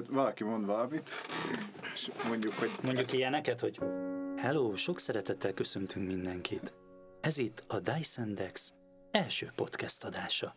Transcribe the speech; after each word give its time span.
Tehát 0.00 0.14
valaki 0.14 0.44
mond 0.44 0.66
valamit, 0.66 1.10
és 1.94 2.10
mondjuk, 2.28 2.52
hogy... 2.52 2.70
Mondjuk 2.82 3.12
ilyeneket, 3.12 3.60
hogy 3.60 3.78
Hello, 4.36 4.76
sok 4.76 4.98
szeretettel 4.98 5.52
köszöntünk 5.52 6.06
mindenkit. 6.06 6.72
Ez 7.20 7.38
itt 7.38 7.64
a 7.66 7.80
Dyson 7.80 8.34
Dex 8.34 8.72
első 9.10 9.52
podcast 9.54 10.04
adása. 10.04 10.56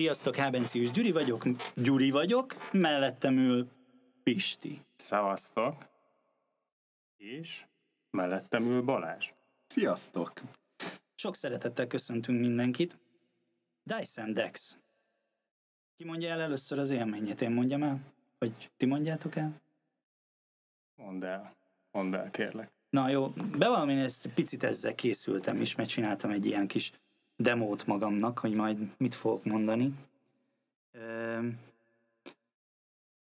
Sziasztok, 0.00 0.36
Hábencius 0.36 0.90
Gyuri 0.90 1.12
vagyok, 1.12 1.44
Gyuri 1.74 2.10
vagyok, 2.10 2.54
mellettem 2.72 3.38
ül 3.38 3.68
Pisti. 4.22 4.80
Szevasztok. 4.96 5.88
És 7.16 7.64
mellettem 8.10 8.64
ül 8.64 8.82
Balázs. 8.82 9.32
Sziasztok! 9.66 10.32
Sok 11.14 11.36
szeretettel 11.36 11.86
köszöntünk 11.86 12.40
mindenkit. 12.40 12.98
Dyson 13.82 14.32
Dex. 14.32 14.78
Ki 15.96 16.04
mondja 16.04 16.28
el 16.28 16.40
először 16.40 16.78
az 16.78 16.90
élményét? 16.90 17.40
Én 17.40 17.50
mondjam 17.50 17.82
el? 17.82 18.00
Vagy 18.38 18.70
ti 18.76 18.86
mondjátok 18.86 19.36
el? 19.36 19.60
Mondd 20.94 21.24
el. 21.24 21.56
Mondd 21.90 22.14
el, 22.14 22.30
kérlek. 22.30 22.70
Na 22.90 23.08
jó, 23.08 23.28
bevallom, 23.58 23.88
én 23.88 23.98
ezt 23.98 24.28
picit 24.34 24.62
ezzel 24.62 24.94
készültem 24.94 25.60
is, 25.60 25.74
mert 25.74 25.88
csináltam 25.88 26.30
egy 26.30 26.46
ilyen 26.46 26.66
kis 26.66 26.92
demót 27.40 27.86
magamnak, 27.86 28.38
hogy 28.38 28.54
majd 28.54 28.78
mit 28.96 29.14
fogok 29.14 29.44
mondani. 29.44 29.92
Ö, 30.92 31.38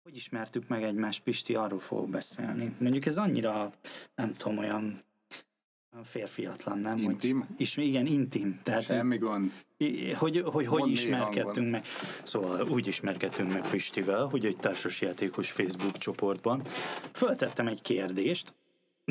hogy 0.03 0.15
ismertük 0.15 0.67
meg 0.67 0.83
egymást, 0.83 1.23
Pisti, 1.23 1.55
arról 1.55 1.79
fogok 1.79 2.09
beszélni. 2.09 2.75
Mondjuk 2.79 3.05
ez 3.05 3.17
annyira, 3.17 3.73
nem 4.15 4.33
tudom, 4.33 4.57
olyan 4.57 5.03
férfiatlan, 6.03 6.79
nem? 6.79 6.97
Intim? 6.97 7.39
Hogy, 7.39 7.61
is, 7.61 7.77
igen, 7.77 8.05
intim. 8.05 8.59
Tehát, 8.63 8.83
Semmi 8.83 9.17
gond. 9.17 9.51
Hogy, 9.77 10.15
hogy, 10.15 10.43
hogy 10.45 10.65
Mondd 10.67 10.91
ismerkedtünk 10.91 11.71
meg. 11.71 11.85
Szóval 12.23 12.67
úgy 12.67 12.87
ismerkedtünk 12.87 13.53
meg 13.53 13.69
Pistivel, 13.69 14.25
hogy 14.25 14.45
egy 14.45 14.57
társasjátékos 14.57 15.51
Facebook 15.51 15.97
csoportban 15.97 16.61
föltettem 17.11 17.67
egy 17.67 17.81
kérdést, 17.81 18.53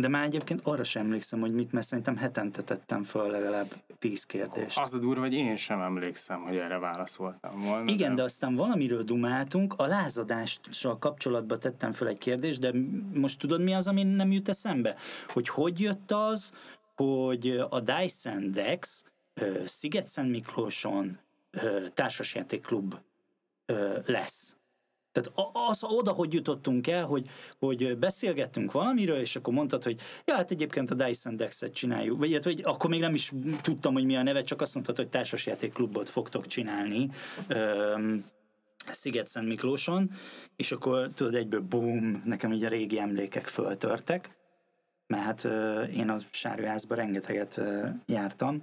de 0.00 0.08
már 0.08 0.24
egyébként 0.24 0.60
arra 0.64 0.84
sem 0.84 1.04
emlékszem, 1.04 1.40
hogy 1.40 1.52
mit, 1.52 1.72
mert 1.72 1.86
szerintem 1.86 2.16
hetente 2.16 2.62
tettem 2.62 3.02
föl 3.02 3.30
legalább 3.30 3.74
tíz 3.98 4.24
kérdést. 4.24 4.78
Az 4.78 4.94
a 4.94 4.98
durva, 4.98 5.20
hogy 5.20 5.32
én 5.32 5.56
sem 5.56 5.80
emlékszem, 5.80 6.42
hogy 6.42 6.56
erre 6.56 6.78
válaszoltam 6.78 7.62
volna. 7.62 7.90
Igen, 7.90 8.14
de 8.14 8.22
aztán 8.22 8.54
valamiről 8.54 9.02
dumáltunk, 9.02 9.74
a 9.76 9.86
lázadással 9.86 10.98
kapcsolatban 10.98 11.58
tettem 11.58 11.92
föl 11.92 12.08
egy 12.08 12.18
kérdést, 12.18 12.60
de 12.60 12.72
most 13.14 13.38
tudod 13.38 13.60
mi 13.60 13.74
az, 13.74 13.88
ami 13.88 14.02
nem 14.02 14.32
jut 14.32 14.48
eszembe? 14.48 14.96
Hogy 15.28 15.48
hogy 15.48 15.80
jött 15.80 16.10
az, 16.12 16.52
hogy 16.94 17.64
a 17.68 17.80
Dyson 17.80 18.52
Dex 18.52 19.04
Sziget-Szent 19.64 20.30
Miklóson 20.30 21.18
társasjátékklub 21.94 22.94
lesz. 24.06 24.56
Tehát 25.16 25.50
az 25.70 25.84
oda, 25.84 26.10
hogy 26.10 26.32
jutottunk 26.32 26.86
el, 26.86 27.04
hogy, 27.04 27.28
hogy 27.58 27.98
beszélgettünk 27.98 28.72
valamiről, 28.72 29.18
és 29.18 29.36
akkor 29.36 29.54
mondtad, 29.54 29.82
hogy 29.82 30.00
ja, 30.24 30.34
hát 30.34 30.50
egyébként 30.50 30.90
a 30.90 30.94
Dyson 30.94 31.36
Dex-et 31.36 31.72
csináljuk, 31.72 32.18
vagy, 32.18 32.30
illetve, 32.30 32.50
hogy 32.50 32.62
akkor 32.64 32.90
még 32.90 33.00
nem 33.00 33.14
is 33.14 33.32
tudtam, 33.62 33.92
hogy 33.92 34.04
mi 34.04 34.16
a 34.16 34.22
neve, 34.22 34.42
csak 34.42 34.60
azt 34.60 34.74
mondtad, 34.74 34.96
hogy 34.96 35.08
társasjátékklubot 35.08 36.08
fogtok 36.08 36.46
csinálni. 36.46 37.10
Öm, 37.48 38.24
Sziget-Szent 38.90 39.48
Miklóson, 39.48 40.10
és 40.56 40.72
akkor 40.72 41.10
tudod, 41.14 41.34
egyből 41.34 41.60
boom, 41.60 42.22
nekem 42.24 42.52
így 42.52 42.64
a 42.64 42.68
régi 42.68 42.98
emlékek 42.98 43.46
föltörtek, 43.46 44.30
mert 45.06 45.22
hát 45.22 45.44
én 45.90 46.08
a 46.08 46.16
Sárőházban 46.30 46.96
rengeteget 46.96 47.60
jártam. 48.06 48.62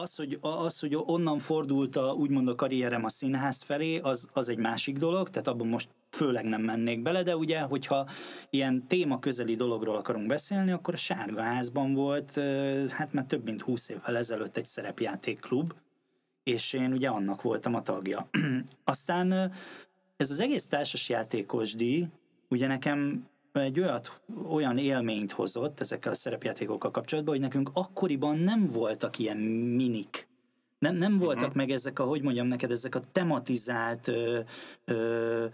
Az 0.00 0.16
hogy, 0.16 0.38
az, 0.40 0.78
hogy 0.78 0.96
onnan 0.96 1.38
fordult 1.38 1.96
a, 1.96 2.12
úgymond 2.12 2.48
a 2.48 2.54
karrierem 2.54 3.04
a 3.04 3.08
színház 3.08 3.62
felé, 3.62 3.98
az, 3.98 4.28
az 4.32 4.48
egy 4.48 4.58
másik 4.58 4.96
dolog, 4.96 5.30
tehát 5.30 5.48
abban 5.48 5.66
most 5.66 5.88
főleg 6.10 6.44
nem 6.44 6.62
mennék 6.62 7.02
bele, 7.02 7.22
de 7.22 7.36
ugye, 7.36 7.60
hogyha 7.60 8.08
ilyen 8.50 8.86
téma 8.86 9.18
közeli 9.18 9.54
dologról 9.54 9.96
akarunk 9.96 10.26
beszélni, 10.26 10.70
akkor 10.70 10.94
a 10.94 10.96
Sárga 10.96 11.40
Házban 11.40 11.94
volt, 11.94 12.30
hát 12.90 13.12
már 13.12 13.24
több 13.24 13.44
mint 13.44 13.62
húsz 13.62 13.88
évvel 13.88 14.16
ezelőtt 14.16 14.56
egy 14.56 14.66
szerepjátékklub, 14.66 15.74
és 16.42 16.72
én 16.72 16.92
ugye 16.92 17.08
annak 17.08 17.42
voltam 17.42 17.74
a 17.74 17.82
tagja. 17.82 18.28
Aztán 18.84 19.52
ez 20.16 20.30
az 20.30 20.40
egész 20.40 20.66
társasjátékos 20.66 21.74
díj, 21.74 22.06
ugye 22.48 22.66
nekem 22.66 23.26
egy 23.60 23.80
olyat, 23.80 24.20
olyan 24.48 24.78
élményt 24.78 25.32
hozott 25.32 25.80
ezekkel 25.80 26.12
a 26.12 26.14
szerepjátékokkal 26.14 26.90
kapcsolatban, 26.90 27.34
hogy 27.34 27.42
nekünk 27.42 27.70
akkoriban 27.72 28.38
nem 28.38 28.66
voltak 28.66 29.18
ilyen 29.18 29.36
minik. 29.36 30.26
Nem, 30.78 30.94
nem 30.94 31.18
voltak 31.18 31.48
Mhm. 31.48 31.56
meg 31.56 31.70
ezek 31.70 31.98
a, 31.98 32.04
hogy 32.04 32.22
mondjam 32.22 32.46
neked, 32.46 32.70
ezek 32.70 32.94
a 32.94 33.00
tematizált, 33.12 34.08
ö, 34.08 34.38
ö, 34.84 35.44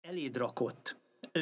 eléd 0.00 0.36
rakott 0.36 0.96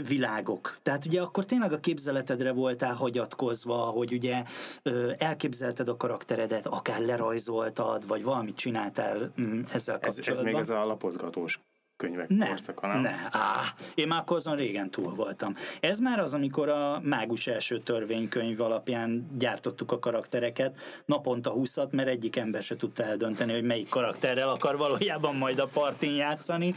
világok. 0.09 0.79
Tehát 0.83 1.07
ugye 1.07 1.21
akkor 1.23 1.45
tényleg 1.45 1.73
a 1.73 1.81
képzeletedre 1.81 2.53
voltál 2.53 2.95
hagyatkozva, 2.95 3.77
hogy 3.77 4.13
ugye 4.13 4.43
ö, 4.83 5.13
elképzelted 5.19 5.89
a 5.89 5.97
karakteredet, 5.97 6.67
akár 6.67 7.01
lerajzoltad, 7.01 8.07
vagy 8.07 8.23
valamit 8.23 8.57
csináltál 8.57 9.33
mm, 9.41 9.61
ezzel 9.73 9.99
Ez, 10.01 10.15
kapcsolatban. 10.15 10.47
ez 10.49 10.53
még 10.53 10.55
ez 10.63 10.69
a 10.71 10.85
lapozgatós 10.85 11.61
könyvek 12.03 12.29
Ne, 12.29 12.49
korszaka, 12.49 12.87
nem? 12.87 13.01
ne, 13.01 13.15
á, 13.31 13.75
én 13.95 14.09
már 14.09 14.21
akkor 14.21 14.37
azon 14.37 14.57
régen 14.57 14.91
túl 14.91 15.15
voltam. 15.15 15.57
Ez 15.81 15.99
már 15.99 16.19
az, 16.19 16.35
amikor 16.35 16.69
a 16.69 17.01
mágus 17.03 17.47
első 17.47 17.79
törvénykönyv 17.79 18.61
alapján 18.61 19.27
gyártottuk 19.39 19.93
a 19.93 19.99
karaktereket, 19.99 20.79
naponta 21.05 21.51
20 21.51 21.77
mert 21.91 22.09
egyik 22.09 22.37
ember 22.37 22.63
se 22.63 22.77
tudta 22.77 23.03
eldönteni, 23.03 23.53
hogy 23.53 23.63
melyik 23.63 23.89
karakterrel 23.89 24.49
akar 24.49 24.77
valójában 24.77 25.37
majd 25.37 25.59
a 25.59 25.67
partin 25.67 26.15
játszani. 26.15 26.75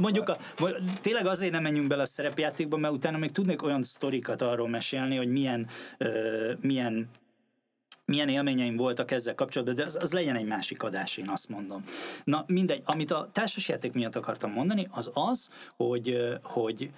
Mondjuk, 0.00 0.28
a, 0.28 0.36
tényleg 1.00 1.26
azért 1.26 1.52
nem 1.52 1.62
menjünk 1.62 1.88
bele 1.88 2.02
a 2.02 2.06
szerepjátékba, 2.06 2.76
mert 2.76 2.94
utána 2.94 3.18
még 3.18 3.32
tudnék 3.32 3.62
olyan 3.62 3.82
sztorikat 3.82 4.42
arról 4.42 4.68
mesélni, 4.68 5.16
hogy 5.16 5.28
milyen, 5.28 5.68
ö, 5.98 6.52
milyen 6.60 7.08
milyen 8.06 8.28
élményeim 8.28 8.76
voltak 8.76 9.10
ezzel 9.10 9.34
kapcsolatban, 9.34 9.76
de 9.76 9.84
az, 9.84 9.98
az 10.00 10.12
legyen 10.12 10.36
egy 10.36 10.46
másik 10.46 10.82
adás, 10.82 11.16
én 11.16 11.28
azt 11.28 11.48
mondom. 11.48 11.82
Na 12.24 12.44
mindegy, 12.46 12.82
amit 12.84 13.10
a 13.10 13.28
társasjáték 13.32 13.92
miatt 13.92 14.16
akartam 14.16 14.50
mondani, 14.50 14.88
az 14.90 15.10
az, 15.14 15.48
hogy, 15.76 16.16
hogy 16.42 16.90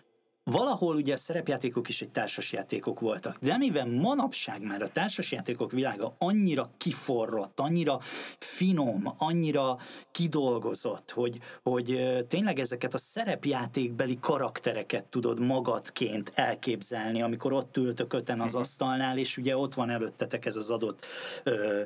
valahol 0.51 0.97
ugye 0.97 1.13
a 1.13 1.17
szerepjátékok 1.17 1.89
is 1.89 2.01
egy 2.01 2.11
társasjátékok 2.11 3.01
voltak, 3.01 3.37
de 3.41 3.57
mivel 3.57 3.87
manapság 3.87 4.63
már 4.63 4.83
a 4.83 4.89
társasjátékok 4.89 5.73
világa 5.73 6.15
annyira 6.19 6.71
kiforrott, 6.79 7.61
annyira 7.61 8.01
finom, 8.39 9.15
annyira 9.19 9.79
kidolgozott, 10.11 11.11
hogy, 11.11 11.39
hogy 11.63 12.17
tényleg 12.29 12.59
ezeket 12.59 12.95
a 12.95 12.99
szerepjátékbeli 12.99 14.19
karaktereket 14.21 15.05
tudod 15.05 15.41
magadként 15.41 16.33
elképzelni, 16.35 17.23
amikor 17.23 17.53
ott 17.53 17.77
ültök 17.77 18.13
öten 18.13 18.41
az 18.41 18.55
asztalnál, 18.55 19.19
és 19.19 19.37
ugye 19.37 19.57
ott 19.57 19.75
van 19.75 19.91
előttetek 19.91 20.47
ez 20.47 20.57
az 20.57 20.71
adott 20.71 21.07
ö, 21.43 21.83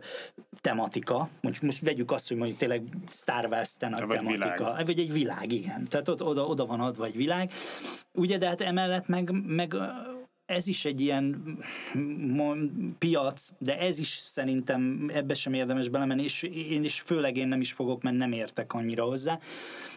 tematika. 0.60 1.28
Most, 1.40 1.62
most 1.62 1.82
vegyük 1.82 2.10
azt, 2.10 2.28
hogy 2.28 2.36
mondjuk 2.36 2.58
tényleg 2.58 2.82
Star 3.08 3.46
Wars 3.50 3.72
a 3.80 4.06
tematika. 4.06 4.82
Vagy 4.86 4.98
egy 4.98 5.12
világ, 5.12 5.52
igen. 5.52 5.88
Tehát 5.88 6.08
ott, 6.08 6.22
oda, 6.22 6.46
oda 6.46 6.66
van 6.66 6.80
adva 6.80 7.04
egy 7.04 7.16
világ. 7.16 7.52
Ugye, 8.14 8.38
de 8.38 8.48
hát 8.52 8.60
emellett 8.60 9.06
meg, 9.06 9.30
meg 9.46 9.76
ez 10.46 10.66
is 10.66 10.84
egy 10.84 11.00
ilyen 11.00 11.42
piac, 12.98 13.48
de 13.58 13.78
ez 13.78 13.98
is 13.98 14.08
szerintem 14.08 15.10
ebbe 15.14 15.34
sem 15.34 15.52
érdemes 15.52 15.88
belemenni, 15.88 16.22
és 16.22 16.42
én 16.42 16.84
is, 16.84 17.00
főleg 17.00 17.36
én 17.36 17.48
nem 17.48 17.60
is 17.60 17.72
fogok, 17.72 18.02
mert 18.02 18.16
nem 18.16 18.32
értek 18.32 18.72
annyira 18.72 19.04
hozzá. 19.04 19.38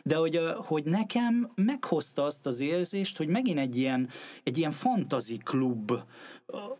De 0.03 0.15
hogy, 0.15 0.39
hogy 0.55 0.83
nekem 0.83 1.51
meghozta 1.55 2.23
azt 2.23 2.45
az 2.45 2.59
érzést, 2.59 3.17
hogy 3.17 3.27
megint 3.27 3.59
egy 3.59 3.77
ilyen, 3.77 4.09
egy 4.43 4.57
ilyen 4.57 4.71
fantazi 4.71 5.37
klub, 5.37 5.91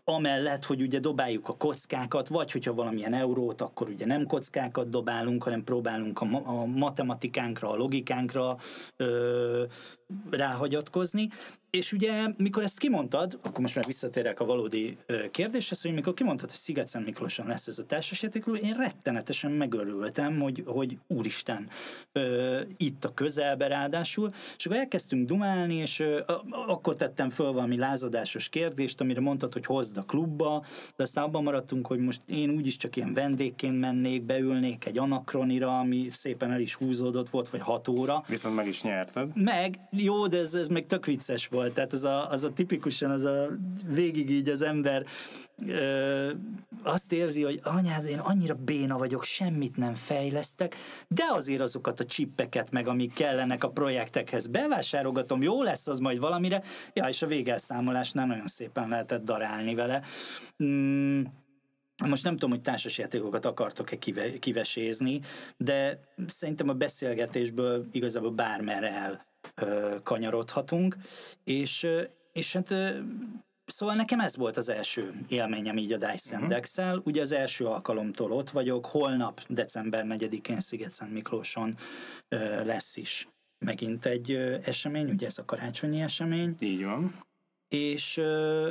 amellett, 0.04 0.64
hogy 0.64 0.80
ugye 0.80 0.98
dobáljuk 0.98 1.48
a 1.48 1.56
kockákat, 1.56 2.28
vagy 2.28 2.52
hogyha 2.52 2.74
valamilyen 2.74 3.14
eurót, 3.14 3.60
akkor 3.60 3.88
ugye 3.88 4.06
nem 4.06 4.26
kockákat 4.26 4.90
dobálunk, 4.90 5.42
hanem 5.42 5.64
próbálunk 5.64 6.20
a, 6.20 6.24
ma- 6.24 6.46
a 6.46 6.64
matematikánkra, 6.64 7.70
a 7.70 7.76
logikánkra 7.76 8.56
ö, 8.96 9.64
ráhagyatkozni, 10.30 11.28
és 11.70 11.92
ugye, 11.92 12.26
mikor 12.36 12.62
ezt 12.62 12.78
kimondtad, 12.78 13.38
akkor 13.42 13.60
most 13.60 13.74
már 13.74 13.84
visszatérek 13.84 14.40
a 14.40 14.44
valódi 14.44 14.96
ö, 15.06 15.30
kérdéshez, 15.30 15.82
hogy 15.82 15.92
mikor 15.92 16.14
kimondtad, 16.14 16.50
hogy 16.50 16.58
Sziget 16.58 17.04
Miklóson 17.04 17.46
lesz 17.46 17.66
ez 17.66 17.78
a 17.78 17.86
társasjátékló, 17.86 18.54
én 18.54 18.76
rettenetesen 18.76 19.50
megörültem, 19.50 20.40
hogy, 20.40 20.62
hogy 20.66 20.98
úristen, 21.06 21.68
ö, 22.12 22.60
itt 22.76 23.04
a 23.04 23.14
közelbe 23.14 23.66
ráadásul, 23.66 24.34
és 24.56 24.66
akkor 24.66 24.78
elkezdtünk 24.78 25.26
dumálni, 25.26 25.74
és 25.74 26.00
ö, 26.00 26.20
akkor 26.66 26.94
tettem 26.94 27.30
föl 27.30 27.52
valami 27.52 27.76
lázadásos 27.76 28.48
kérdést, 28.48 29.00
amire 29.00 29.20
mondtad, 29.20 29.52
hogy 29.56 29.66
hozd 29.66 29.96
a 29.96 30.02
klubba, 30.02 30.64
de 30.96 31.02
aztán 31.02 31.24
abban 31.24 31.42
maradtunk, 31.42 31.86
hogy 31.86 31.98
most 31.98 32.20
én 32.26 32.50
úgyis 32.50 32.76
csak 32.76 32.96
ilyen 32.96 33.14
vendégként 33.14 33.80
mennék, 33.80 34.22
beülnék 34.22 34.86
egy 34.86 34.98
anakronira, 34.98 35.78
ami 35.78 36.08
szépen 36.10 36.50
el 36.52 36.60
is 36.60 36.74
húzódott 36.74 37.28
volt, 37.28 37.48
vagy 37.48 37.60
hat 37.60 37.88
óra, 37.88 38.24
Viszont 38.28 38.54
meg 38.54 38.66
is 38.66 38.82
nyerted. 38.82 39.30
meg, 39.34 39.78
jó, 39.90 40.26
de 40.26 40.38
ez, 40.38 40.54
ez 40.54 40.68
meg 40.68 40.86
tök 40.86 41.06
vicces 41.06 41.46
volt, 41.46 41.74
tehát 41.74 41.92
az 41.92 42.04
a, 42.04 42.30
az 42.30 42.44
a 42.44 42.52
tipikusan, 42.52 43.10
az 43.10 43.24
a 43.24 43.48
végig 43.86 44.30
így 44.30 44.48
az 44.48 44.62
ember 44.62 45.04
ö, 45.66 46.32
azt 46.82 47.12
érzi, 47.12 47.42
hogy 47.42 47.60
anyád, 47.62 48.06
én 48.06 48.18
annyira 48.18 48.54
béna 48.54 48.98
vagyok, 48.98 49.24
semmit 49.24 49.76
nem 49.76 49.94
fejlesztek, 49.94 50.76
de 51.08 51.24
azért 51.32 51.60
azokat 51.60 52.00
a 52.00 52.04
csippeket 52.04 52.70
meg, 52.70 52.86
amik 52.86 53.14
kellenek 53.14 53.64
a 53.64 53.70
projektekhez. 53.70 54.46
Bevásárolgatom, 54.46 55.42
jó 55.42 55.62
lesz 55.62 55.86
az 55.86 55.98
majd 55.98 56.18
valamire, 56.18 56.62
ja, 56.92 57.08
és 57.08 57.22
a 57.22 57.26
végelszámolásnál 57.26 58.26
nagyon 58.26 58.46
szépen 58.46 58.88
lehetett 58.88 59.24
darálni 59.24 59.74
vele. 59.74 60.02
Mm, 60.64 61.22
most 62.04 62.24
nem 62.24 62.32
tudom, 62.32 62.50
hogy 62.50 62.60
társasjátékokat 62.60 63.44
akartok-e 63.44 63.98
kive, 63.98 64.38
kivesézni, 64.38 65.20
de 65.56 66.00
szerintem 66.26 66.68
a 66.68 66.72
beszélgetésből 66.72 67.86
igazából 67.92 68.30
bármerre 68.30 68.90
el 68.90 69.26
kanyarodhatunk, 70.02 70.96
és, 71.44 71.86
és 72.32 72.52
hát 72.52 72.74
Szóval 73.66 73.94
nekem 73.94 74.20
ez 74.20 74.36
volt 74.36 74.56
az 74.56 74.68
első 74.68 75.12
élményem 75.28 75.76
így 75.76 75.92
a 75.92 75.96
Dyson 75.98 76.40
Mhm. 76.40 76.48
dex 76.48 76.76
Ugye 77.04 77.20
az 77.20 77.32
első 77.32 77.64
alkalomtól 77.66 78.32
ott 78.32 78.50
vagyok, 78.50 78.86
holnap, 78.86 79.40
december 79.48 80.04
4-én 80.08 80.60
Sziget 80.60 81.08
Miklóson 81.10 81.76
ö, 82.28 82.64
lesz 82.64 82.96
is 82.96 83.28
megint 83.58 84.06
egy 84.06 84.30
ö, 84.30 84.56
esemény, 84.64 85.10
ugye 85.10 85.26
ez 85.26 85.38
a 85.38 85.44
karácsonyi 85.44 86.00
esemény, 86.00 86.54
Így 86.58 86.84
van. 86.84 87.14
és, 87.68 88.16
ö, 88.16 88.70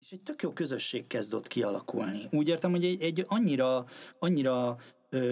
és 0.00 0.12
egy 0.12 0.20
tök 0.22 0.42
jó 0.42 0.52
közösség 0.52 1.06
kezd 1.06 1.34
ott 1.34 1.46
kialakulni. 1.46 2.22
Úgy 2.30 2.48
értem, 2.48 2.70
hogy 2.70 2.84
egy, 2.84 3.02
egy 3.02 3.24
annyira, 3.28 3.86
annyira 4.18 4.76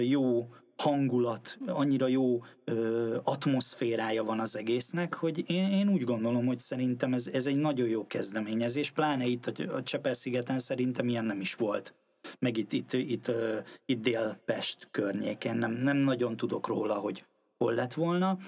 jó 0.01 0.49
hangulat, 0.77 1.59
annyira 1.67 2.07
jó 2.07 2.43
ö, 2.65 3.17
atmoszférája 3.25 4.25
van 4.25 4.41
az 4.41 4.57
egésznek, 4.57 5.15
hogy 5.15 5.51
én, 5.51 5.71
én 5.71 5.89
úgy 5.89 6.05
gondolom, 6.05 6.47
hogy 6.47 6.59
szerintem 6.59 7.13
ez, 7.13 7.27
ez 7.33 7.47
egy 7.47 7.57
nagyon 7.57 7.89
jó 7.89 8.07
kezdeményezés, 8.07 8.91
pláne 8.91 9.25
itt 9.25 9.47
a, 9.47 9.75
a 9.77 9.83
Csepel-szigeten 9.83 10.59
szerintem 10.59 11.09
ilyen 11.09 11.25
nem 11.25 11.41
is 11.41 11.55
volt. 11.55 11.95
Meg 12.39 12.57
itt, 12.57 12.73
itt, 12.73 12.93
itt, 12.93 13.29
ö, 13.29 13.59
itt 13.87 14.03
Dél-Pest 14.03 14.89
környéken 14.91 15.57
nem, 15.57 15.73
nem 15.73 15.97
nagyon 15.97 16.37
tudok 16.37 16.67
róla, 16.67 16.95
hogy 16.95 17.25
hol 17.59 17.75
lett 17.75 17.95
volna. 17.95 18.39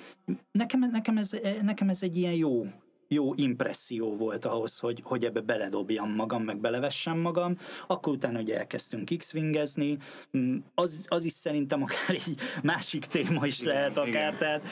Nekem, 0.53 0.81
nekem, 0.81 1.17
ez, 1.17 1.31
nekem 1.63 1.89
ez 1.89 2.03
egy 2.03 2.17
ilyen 2.17 2.35
jó, 2.35 2.67
jó 3.09 3.35
impresszió 3.35 4.17
volt 4.17 4.45
ahhoz, 4.45 4.79
hogy, 4.79 5.01
hogy 5.05 5.25
ebbe 5.25 5.41
beledobjam 5.41 6.15
magam, 6.15 6.43
meg 6.43 6.61
belevessem 6.61 7.19
magam. 7.19 7.57
Akkor 7.87 8.13
utána 8.13 8.41
ugye 8.41 8.59
elkezdtünk 8.59 9.11
x-wingezni, 9.19 9.99
Mm, 10.37 10.57
az, 10.75 11.07
az 11.09 11.25
is 11.25 11.33
szerintem 11.33 11.83
akár 11.83 12.11
egy 12.11 12.35
másik 12.63 13.05
téma 13.07 13.47
is 13.47 13.61
Igen, 13.61 13.75
lehet 13.75 13.97
akár. 13.97 14.09
igen. 14.09 14.39
Tehát, 14.39 14.63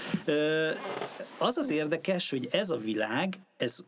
az 1.38 1.56
az 1.56 1.70
érdekes, 1.70 2.30
hogy 2.30 2.48
ez 2.50 2.70
a 2.70 2.76
világ, 2.76 3.38
ez 3.56 3.84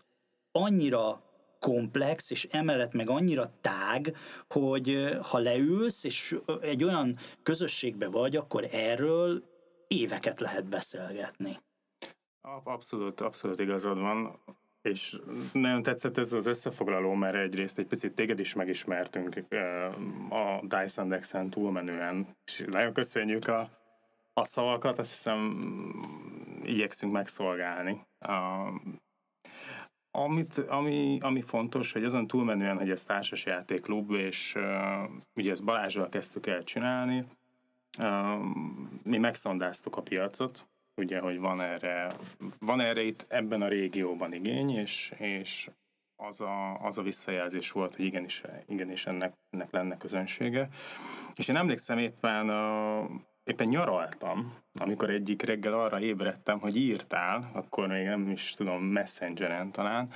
annyira 0.53 1.23
komplex, 1.61 2.31
és 2.31 2.47
emellett 2.51 2.93
meg 2.93 3.11
annyira 3.11 3.53
tág, 3.61 4.17
hogy 4.49 5.17
ha 5.23 5.39
leülsz, 5.39 6.05
és 6.05 6.37
egy 6.61 6.85
olyan 6.85 7.17
közösségbe 7.43 8.09
vagy, 8.09 8.37
akkor 8.37 8.69
erről 8.73 9.43
éveket 9.87 10.41
lehet 10.41 10.69
beszélgetni. 10.69 11.59
Ab- 12.55 12.67
Abszolút, 12.67 13.21
abszolút 13.21 13.61
igazad 13.61 13.99
van. 13.99 14.39
És 14.83 15.21
nagyon 15.53 15.83
tetszett 15.83 16.17
ez 16.17 16.33
az 16.33 16.47
összefoglaló, 16.47 17.15
mert 17.15 17.35
egyrészt 17.35 17.79
egy 17.79 17.87
picit 17.87 18.15
téged 18.15 18.39
is 18.39 18.55
megismertünk 18.55 19.45
a 20.31 20.61
Dyson 20.63 21.09
Dex-en 21.09 21.51
túlmenően, 21.51 22.37
és 22.45 22.65
nagyon 22.67 22.93
köszönjük 22.93 23.49
a, 23.49 23.71
a 24.33 24.45
szavakat, 24.45 24.99
azt 24.99 25.11
hiszem 25.11 25.61
igyekszünk 26.63 27.13
megszolgálni. 27.13 28.07
Amit, 30.11 30.59
ami, 30.59 31.19
ami 31.21 31.41
fontos, 31.41 31.93
hogy 31.93 32.05
azon 32.05 32.27
túlmenően, 32.27 32.77
hogy 32.77 32.91
ez 32.91 33.05
társasjátékklub, 33.05 34.11
és 34.11 34.55
uh, 34.55 35.11
ugye 35.35 35.51
ezt 35.51 35.65
Balázsral 35.65 36.09
kezdtük 36.09 36.47
el 36.47 36.63
csinálni, 36.63 37.25
mi 39.03 39.19
megszondáztuk 39.19 39.97
a 39.97 40.03
piacot, 40.03 40.67
ugye, 40.99 41.21
hogy 41.21 41.39
van 41.39 41.61
erre, 41.61 42.13
van 42.59 42.81
erre 42.81 43.03
itt 43.03 43.25
ebben 43.29 43.63
a 43.63 43.69
régióban 43.69 44.33
igény, 44.33 44.71
és, 44.71 45.13
és 45.17 45.71
az, 46.17 46.41
a, 46.41 46.81
az 46.81 46.99
a 46.99 47.03
visszajelzés 47.03 47.71
volt, 47.71 47.95
hogy 47.95 48.05
igenis, 48.05 48.43
igenis 48.67 49.07
ennek, 49.07 49.33
ennek 49.51 49.71
lenne 49.71 49.97
közönsége. 49.97 50.69
És 51.35 51.49
én 51.49 51.57
emlékszem 51.57 51.99
éppen, 51.99 52.51
uh, 52.51 53.11
éppen 53.45 53.69
nyaraltam, 53.69 54.55
amikor 54.81 55.11
egyik 55.11 55.43
reggel 55.43 55.73
arra 55.73 56.01
ébredtem, 56.01 56.61
hogy 56.61 56.77
írtál, 56.77 57.51
akkor 57.53 57.89
még 57.89 58.07
nem 58.07 58.31
is 58.31 58.53
tudom, 58.53 58.83
messengeren 58.83 59.71
talán, 59.71 60.13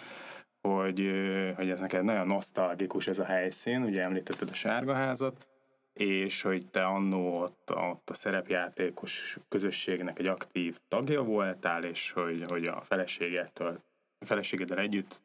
hogy, 0.68 1.10
hogy 1.56 1.70
ez 1.70 1.80
neked 1.80 2.04
nagyon 2.04 2.26
nosztalgikus 2.26 3.06
ez 3.06 3.18
a 3.18 3.24
helyszín, 3.24 3.82
ugye 3.82 4.02
említetted 4.02 4.50
a 4.50 4.54
sárgaházat, 4.54 5.51
és 5.92 6.42
hogy 6.42 6.66
te 6.66 6.84
annó 6.84 7.40
ott, 7.40 7.72
ott 7.74 8.10
a 8.10 8.14
szerepjátékos 8.14 9.38
közösségnek 9.48 10.18
egy 10.18 10.26
aktív 10.26 10.78
tagja 10.88 11.22
voltál, 11.22 11.84
és 11.84 12.10
hogy, 12.10 12.44
hogy 12.48 12.64
a 12.64 12.80
feleségettől, 12.80 13.82
a 14.18 14.24
feleségeddel 14.24 14.78
együtt 14.78 15.22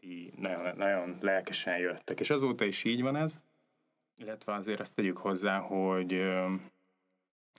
ti 0.00 0.32
nagyon, 0.36 0.76
nagyon 0.76 1.18
lelkesen 1.20 1.78
jöttek. 1.78 2.20
És 2.20 2.30
azóta 2.30 2.64
is 2.64 2.84
így 2.84 3.02
van 3.02 3.16
ez, 3.16 3.40
illetve 4.16 4.54
azért 4.54 4.80
azt 4.80 4.94
tegyük 4.94 5.16
hozzá, 5.16 5.58
hogy 5.58 6.22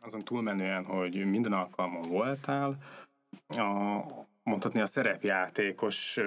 azon 0.01 0.23
túlmenően, 0.23 0.85
hogy 0.85 1.25
minden 1.25 1.53
alkalmon 1.53 2.01
voltál, 2.01 2.77
a, 3.47 4.01
mondhatni 4.43 4.81
a 4.81 4.85
szerepjátékos 4.85 6.17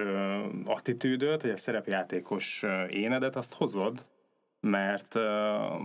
attitűdöt, 0.65 1.41
vagy 1.41 1.51
a 1.51 1.57
szerepjátékos 1.57 2.63
énedet, 2.89 3.35
azt 3.35 3.53
hozod, 3.53 4.05
mert, 4.61 5.17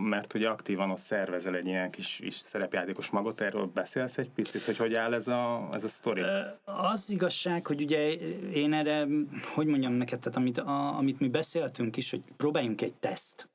mert 0.02 0.34
ugye 0.34 0.48
aktívan 0.48 0.90
ott 0.90 0.98
szervezel 0.98 1.54
egy 1.54 1.66
ilyen 1.66 1.90
kis, 1.90 2.18
kis 2.22 2.34
szerepjátékos 2.34 3.10
magot, 3.10 3.40
erről 3.40 3.70
beszélsz 3.74 4.18
egy 4.18 4.30
picit, 4.30 4.64
hogy 4.64 4.76
hogy 4.76 4.94
áll 4.94 5.14
ez 5.14 5.28
a, 5.28 5.68
ez 5.72 5.84
a 5.84 5.88
sztori? 5.88 6.22
Az 6.64 7.10
igazság, 7.10 7.66
hogy 7.66 7.82
ugye 7.82 8.12
én 8.52 8.72
erre, 8.72 9.06
hogy 9.54 9.66
mondjam 9.66 9.92
neked, 9.92 10.18
tehát 10.18 10.38
amit, 10.38 10.58
a, 10.58 10.96
amit 10.96 11.20
mi 11.20 11.28
beszéltünk 11.28 11.96
is, 11.96 12.10
hogy 12.10 12.22
próbáljunk 12.36 12.82
egy 12.82 12.94
teszt 12.94 13.48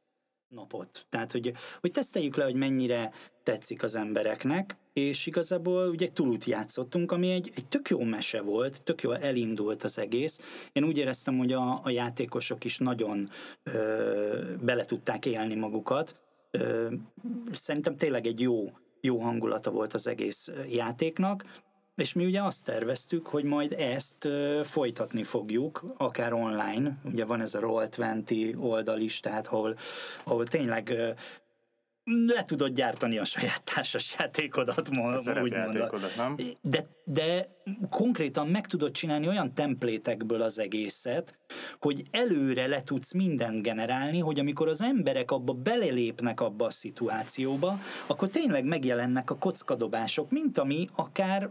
napot. 0.51 1.05
Tehát, 1.09 1.31
hogy, 1.31 1.53
hogy 1.81 1.91
teszteljük 1.91 2.35
le, 2.35 2.43
hogy 2.43 2.55
mennyire 2.55 3.11
tetszik 3.43 3.83
az 3.83 3.95
embereknek, 3.95 4.75
és 4.93 5.25
igazából 5.25 5.89
ugye 5.89 6.05
egy 6.05 6.13
túlut 6.13 6.45
játszottunk, 6.45 7.11
ami 7.11 7.31
egy, 7.31 7.51
egy 7.55 7.67
tök 7.67 7.89
jó 7.89 7.99
mese 7.99 8.41
volt, 8.41 8.83
tök 8.83 9.01
jól 9.01 9.17
elindult 9.17 9.83
az 9.83 9.97
egész. 9.97 10.39
Én 10.71 10.83
úgy 10.83 10.97
éreztem, 10.97 11.37
hogy 11.37 11.51
a, 11.51 11.79
a 11.83 11.89
játékosok 11.89 12.63
is 12.63 12.77
nagyon 12.77 13.29
ö, 13.63 14.55
bele 14.61 14.85
tudták 14.85 15.25
élni 15.25 15.55
magukat. 15.55 16.15
Ö, 16.51 16.91
szerintem 17.51 17.97
tényleg 17.97 18.25
egy 18.25 18.39
jó, 18.39 18.71
jó 19.01 19.19
hangulata 19.19 19.71
volt 19.71 19.93
az 19.93 20.07
egész 20.07 20.51
játéknak, 20.69 21.45
és 21.95 22.13
mi 22.13 22.25
ugye 22.25 22.41
azt 22.41 22.63
terveztük, 22.63 23.27
hogy 23.27 23.43
majd 23.43 23.73
ezt 23.73 24.25
ö, 24.25 24.61
folytatni 24.63 25.23
fogjuk, 25.23 25.83
akár 25.97 26.33
online, 26.33 26.97
ugye 27.03 27.25
van 27.25 27.41
ez 27.41 27.53
a 27.53 27.59
Roll20 27.59 28.59
oldal 28.59 28.99
is, 28.99 29.19
tehát 29.19 29.47
ahol, 29.47 29.77
ahol 30.23 30.47
tényleg 30.47 30.89
ö, 30.89 31.09
le 32.27 32.43
tudod 32.45 32.73
gyártani 32.73 33.17
a 33.17 33.25
saját 33.25 33.63
társas 33.63 34.15
játékodat, 34.19 34.87
A 34.87 34.91
mo- 34.91 34.99
úgymond. 34.99 35.17
szerepjátékodat, 35.19 36.15
nem? 36.15 36.35
De, 36.61 36.87
de 37.03 37.47
konkrétan 37.89 38.47
meg 38.47 38.67
tudod 38.67 38.91
csinálni 38.91 39.27
olyan 39.27 39.53
templétekből 39.53 40.41
az 40.41 40.59
egészet, 40.59 41.37
hogy 41.79 42.03
előre 42.11 42.67
le 42.67 42.83
tudsz 42.83 43.13
mindent 43.13 43.61
generálni, 43.61 44.19
hogy 44.19 44.39
amikor 44.39 44.67
az 44.67 44.81
emberek 44.81 45.31
abba 45.31 45.53
belelépnek 45.53 46.41
abba 46.41 46.65
a 46.65 46.69
szituációba, 46.71 47.79
akkor 48.07 48.29
tényleg 48.29 48.65
megjelennek 48.65 49.29
a 49.31 49.37
kockadobások, 49.37 50.29
mint 50.31 50.57
ami 50.57 50.87
akár 50.95 51.49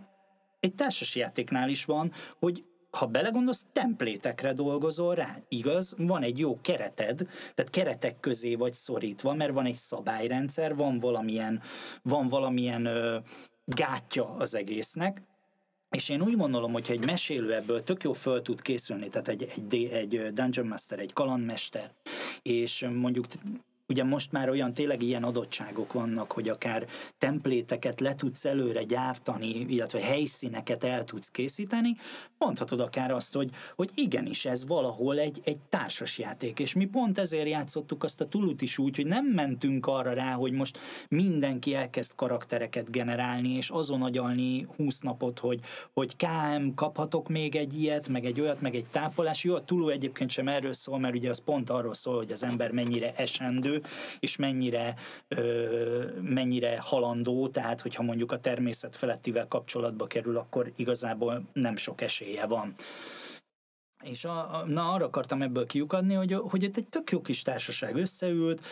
egy 0.61 0.75
társasjátéknál 0.75 1.69
is 1.69 1.85
van, 1.85 2.13
hogy 2.39 2.65
ha 2.91 3.07
belegondolsz, 3.07 3.67
templétekre 3.73 4.53
dolgozol 4.53 5.15
rá, 5.15 5.37
igaz? 5.49 5.95
Van 5.99 6.23
egy 6.23 6.39
jó 6.39 6.61
kereted, 6.61 7.17
tehát 7.55 7.71
keretek 7.71 8.21
közé 8.21 8.55
vagy 8.55 8.73
szorítva, 8.73 9.35
mert 9.35 9.53
van 9.53 9.67
egy 9.67 9.75
szabályrendszer, 9.75 10.77
van 10.77 10.99
valamilyen, 10.99 11.63
van 12.03 12.29
valamilyen 12.29 12.85
ö, 12.85 13.19
gátja 13.65 14.35
az 14.39 14.55
egésznek, 14.55 15.23
És 15.91 16.09
én 16.09 16.23
úgy 16.23 16.37
gondolom, 16.37 16.73
hogy 16.73 16.87
egy 16.91 17.05
mesélő 17.05 17.55
ebből 17.55 17.83
tök 17.83 18.03
jó 18.03 18.13
föl 18.13 18.43
tud 18.43 18.63
készülni, 18.63 19.09
tehát 19.09 19.29
egy, 19.29 19.49
egy, 19.57 19.85
egy 19.85 20.33
Dungeon 20.33 20.67
Master, 20.67 20.99
egy 20.99 21.13
kalandmester, 21.13 21.95
és 22.43 22.87
mondjuk 22.93 23.27
ugye 23.91 24.05
most 24.05 24.33
már 24.33 24.49
olyan 24.49 24.73
tényleg 24.73 25.03
ilyen 25.03 25.25
adottságok 25.25 25.93
vannak, 25.93 26.33
hogy 26.33 26.49
akár 26.49 26.87
templéteket 27.19 28.01
le 28.01 28.15
tudsz 28.15 28.45
előre 28.45 28.83
gyártani, 28.83 29.49
illetve 29.69 30.01
helyszíneket 30.01 30.85
el 30.85 31.05
tudsz 31.05 31.31
készíteni, 31.31 31.97
mondhatod 32.39 32.81
akár 32.81 33.11
azt, 33.11 33.35
hogy, 33.35 33.51
hogy 33.77 33.91
igenis 33.95 34.45
ez 34.45 34.67
valahol 34.67 35.19
egy, 35.19 35.41
egy 35.45 35.59
társasjáték, 35.69 36.59
és 36.59 36.75
mi 36.75 36.85
pont 36.85 37.19
ezért 37.19 37.49
játszottuk 37.49 38.05
azt 38.05 38.21
a 38.21 38.29
tulut 38.29 38.63
is 38.63 38.79
úgy, 38.79 38.97
hogy 38.97 39.07
nem 39.07 39.27
mentünk 39.27 39.87
arra 39.87 40.13
rá, 40.13 40.33
hogy 40.33 40.53
most 40.53 40.79
mindenki 41.09 41.75
elkezd 41.75 42.15
karaktereket 42.15 42.91
generálni, 42.91 43.49
és 43.49 43.71
azon 43.71 44.03
agyalni 44.03 44.67
20 44.77 45.01
napot, 45.01 45.39
hogy, 45.39 45.61
hogy 45.93 46.17
KM, 46.17 46.75
kaphatok 46.75 47.29
még 47.29 47.57
egy 47.57 47.81
ilyet, 47.81 48.09
meg 48.09 48.25
egy 48.25 48.41
olyat, 48.41 48.61
meg 48.61 48.75
egy 48.75 48.87
tápolás. 48.91 49.45
Jó, 49.45 49.55
a 49.55 49.65
Tulu 49.65 49.89
egyébként 49.89 50.31
sem 50.31 50.49
erről 50.49 50.73
szól, 50.73 50.99
mert 50.99 51.15
ugye 51.15 51.31
az 51.31 51.43
pont 51.45 51.71
arról 51.71 51.95
szól, 51.95 52.17
hogy 52.17 52.33
az 52.33 52.43
ember 52.43 52.71
mennyire 52.71 53.15
esendő, 53.17 53.80
és 54.21 54.37
mennyire, 54.37 54.95
mennyire 56.23 56.79
halandó, 56.81 57.49
tehát 57.49 57.81
hogyha 57.81 58.03
mondjuk 58.03 58.33
a 58.33 58.41
természet 58.41 58.97
felettivel 58.97 59.47
kapcsolatba 59.49 60.07
kerül, 60.07 60.37
akkor 60.37 60.73
igazából 60.77 61.43
nem 61.53 61.77
sok 61.77 62.01
esélye 62.01 62.47
van. 62.47 62.75
És 64.03 64.25
a, 64.25 64.65
na, 64.67 64.93
arra 64.93 65.05
akartam 65.05 65.43
ebből 65.43 65.67
kiukadni, 65.67 66.15
hogy, 66.15 66.33
hogy 66.33 66.63
itt 66.63 66.77
egy 66.77 66.89
tök 66.89 67.11
jó 67.11 67.21
kis 67.21 67.43
társaság 67.43 67.97
összeült, 67.97 68.67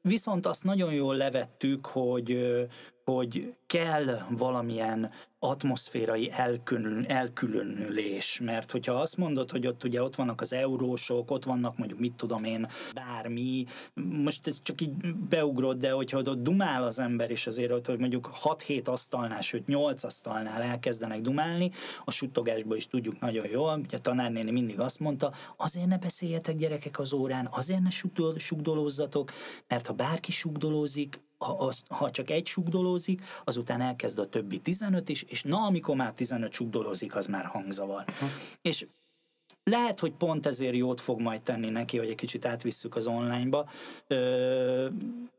viszont 0.00 0.46
azt 0.46 0.64
nagyon 0.64 0.92
jól 0.92 1.16
levettük, 1.16 1.86
hogy, 1.86 2.56
hogy 3.04 3.54
kell 3.66 4.26
valamilyen 4.30 5.10
atmoszférai 5.38 6.30
elkülön, 6.30 7.04
elkülönülés, 7.08 8.40
mert 8.40 8.70
hogyha 8.70 8.92
azt 8.92 9.16
mondod, 9.16 9.50
hogy 9.50 9.66
ott 9.66 9.84
ugye 9.84 10.02
ott 10.02 10.14
vannak 10.14 10.40
az 10.40 10.52
eurósok, 10.52 11.30
ott 11.30 11.44
vannak 11.44 11.78
mondjuk 11.78 11.98
mit 12.00 12.12
tudom 12.12 12.44
én, 12.44 12.68
bármi, 12.94 13.66
most 13.94 14.46
ez 14.46 14.62
csak 14.62 14.80
így 14.80 15.14
beugrod, 15.14 15.78
de 15.78 15.90
hogyha 15.90 16.18
ott 16.18 16.42
dumál 16.42 16.84
az 16.84 16.98
ember, 16.98 17.30
és 17.30 17.46
azért 17.46 17.72
ott, 17.72 17.86
hogy 17.86 17.98
mondjuk 17.98 18.30
6-7 18.42 18.84
asztalnál, 18.84 19.40
sőt 19.40 19.66
8 19.66 20.04
asztalnál 20.04 20.62
elkezdenek 20.62 21.20
dumálni, 21.20 21.70
a 22.04 22.10
suttogásból 22.10 22.76
is 22.76 22.86
tudjuk 22.86 23.20
nagyon 23.20 23.46
jól, 23.46 23.78
ugye 23.78 23.96
a 23.96 24.00
tanárnéni 24.00 24.50
mindig 24.50 24.80
azt 24.80 25.00
mondta, 25.00 25.32
azért 25.56 25.86
ne 25.86 25.98
beszéljetek 25.98 26.56
gyerekek 26.56 26.98
az 26.98 27.12
órán, 27.12 27.48
azért 27.50 27.80
ne 27.80 27.90
sugdolózzatok, 28.38 29.32
mert 29.68 29.86
ha 29.86 29.92
bárki 29.92 30.32
sugdolózik, 30.32 31.20
ha, 31.38 31.52
az, 31.52 31.82
ha 31.88 32.10
csak 32.10 32.30
egy 32.30 32.46
sugdolózik, 32.46 33.22
azután 33.44 33.80
elkezd 33.80 34.18
a 34.18 34.28
többi 34.28 34.58
15 34.58 35.08
is, 35.08 35.24
és 35.26 35.42
na, 35.42 35.58
amikor 35.58 35.96
már 35.96 36.12
15 36.12 36.52
sugdolózik, 36.52 37.14
az 37.14 37.26
már 37.26 37.44
hangzavar. 37.44 38.04
Uh-huh. 38.08 38.28
És 38.62 38.86
lehet, 39.64 40.00
hogy 40.00 40.12
pont 40.12 40.46
ezért 40.46 40.74
jót 40.74 41.00
fog 41.00 41.20
majd 41.20 41.42
tenni 41.42 41.68
neki, 41.68 41.98
hogy 41.98 42.08
egy 42.08 42.14
kicsit 42.14 42.44
átvisszük 42.44 42.96
az 42.96 43.06
onlineba, 43.06 43.70
ö, 44.06 44.88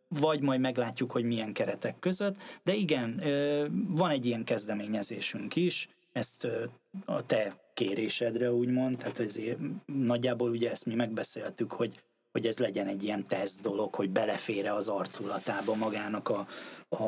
vagy 0.08 0.42
majd 0.42 0.60
meglátjuk, 0.60 1.12
hogy 1.12 1.24
milyen 1.24 1.54
keretek 1.54 2.00
között, 2.00 2.36
de 2.64 2.74
igen, 2.74 3.28
ö, 3.28 3.66
van 3.88 4.10
egy 4.10 4.26
ilyen 4.26 4.44
kezdeményezésünk 4.44 5.56
is, 5.56 5.90
ezt 6.12 6.44
ö, 6.44 6.66
a 7.06 7.26
te 7.26 7.56
kérésedre 7.74 8.52
úgymond, 8.52 8.98
tehát 8.98 9.20
ezért 9.20 9.60
nagyjából 9.86 10.50
ugye 10.50 10.72
ezt 10.72 10.86
mi 10.86 10.96
megbeszéltük, 10.96 11.72
hogy 11.72 12.02
hogy 12.32 12.46
ez 12.46 12.58
legyen 12.58 12.88
egy 12.88 13.04
ilyen 13.04 13.28
teszt 13.28 13.62
dolog, 13.62 13.96
hogy 13.96 14.10
belefére 14.10 14.74
az 14.74 14.88
arculatába 14.88 15.76
magának 15.76 16.30
a, 16.30 16.48
a, 16.90 17.04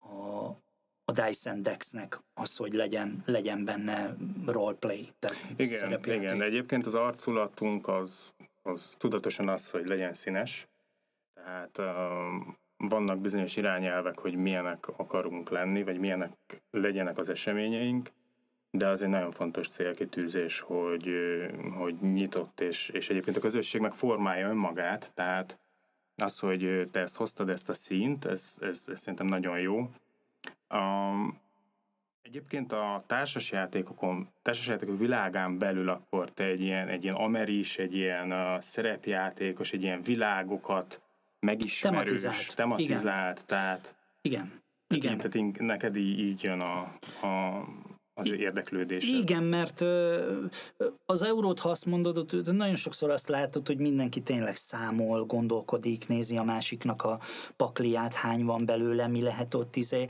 a, 0.00 0.56
a 1.04 1.12
Dyson 1.12 1.62
Dexnek 1.62 2.20
az, 2.34 2.56
hogy 2.56 2.72
legyen, 2.72 3.22
legyen 3.26 3.64
benne 3.64 4.16
roleplay. 4.46 5.12
Tehát 5.18 5.36
igen, 5.56 6.00
igen, 6.04 6.38
de 6.38 6.44
egyébként 6.44 6.86
az 6.86 6.94
arculatunk 6.94 7.88
az, 7.88 8.32
az 8.62 8.94
tudatosan 8.98 9.48
az, 9.48 9.70
hogy 9.70 9.88
legyen 9.88 10.14
színes. 10.14 10.68
Tehát 11.34 11.78
uh, 11.78 11.86
vannak 12.76 13.20
bizonyos 13.20 13.56
irányelvek, 13.56 14.18
hogy 14.18 14.34
milyenek 14.34 14.88
akarunk 14.98 15.50
lenni, 15.50 15.82
vagy 15.82 15.98
milyenek 15.98 16.32
legyenek 16.70 17.18
az 17.18 17.28
eseményeink, 17.28 18.10
de 18.70 18.88
az 18.88 19.02
egy 19.02 19.08
nagyon 19.08 19.30
fontos 19.30 19.68
célkitűzés, 19.68 20.60
hogy, 20.60 21.08
hogy 21.78 21.94
nyitott, 22.00 22.60
és, 22.60 22.88
és 22.88 23.10
egyébként 23.10 23.36
a 23.36 23.40
közösség 23.40 23.80
meg 23.80 23.92
formálja 23.92 24.48
önmagát, 24.48 25.12
tehát 25.14 25.58
az, 26.16 26.38
hogy 26.38 26.88
te 26.90 27.00
ezt 27.00 27.16
hoztad, 27.16 27.48
ezt 27.48 27.68
a 27.68 27.74
színt, 27.74 28.24
ez, 28.24 28.56
ez, 28.60 28.84
ez 28.86 29.00
szerintem 29.00 29.26
nagyon 29.26 29.60
jó. 29.60 29.90
Um, 30.74 31.40
egyébként 32.22 32.72
a 32.72 33.04
társasjátékokon, 33.06 34.28
társasjátékok 34.42 34.98
világán 34.98 35.58
belül 35.58 35.88
akkor 35.88 36.30
te 36.30 36.44
egy 36.44 36.60
ilyen, 36.60 36.88
egy 36.88 37.04
ilyen 37.04 37.14
ameris, 37.14 37.78
egy 37.78 37.94
ilyen 37.94 38.32
uh, 38.32 38.60
szerepjátékos, 38.60 39.72
egy 39.72 39.82
ilyen 39.82 40.02
világokat 40.02 41.00
megismerős, 41.40 42.24
tematizált, 42.24 42.56
tematizált 42.56 43.36
Igen. 43.36 43.46
tehát 43.46 43.94
Igen. 44.22 44.62
Igen. 44.88 45.16
Tehát 45.16 45.58
neked 45.58 45.96
így, 45.96 46.18
így 46.18 46.42
jön 46.42 46.60
a, 46.60 46.78
a 47.26 47.64
az 48.14 48.30
érdeklődés. 48.38 49.04
Igen, 49.04 49.42
mert 49.42 49.80
az 51.04 51.22
eurót, 51.22 51.58
ha 51.58 51.68
azt 51.68 51.86
mondod, 51.86 52.44
nagyon 52.44 52.76
sokszor 52.76 53.10
azt 53.10 53.28
látod, 53.28 53.66
hogy 53.66 53.78
mindenki 53.78 54.20
tényleg 54.20 54.56
számol, 54.56 55.24
gondolkodik, 55.24 56.08
nézi 56.08 56.36
a 56.36 56.42
másiknak 56.42 57.02
a 57.02 57.20
pakliát, 57.56 58.14
hány 58.14 58.44
van 58.44 58.66
belőle, 58.66 59.06
mi 59.06 59.22
lehet 59.22 59.54
ott 59.54 59.76
izé. 59.76 60.06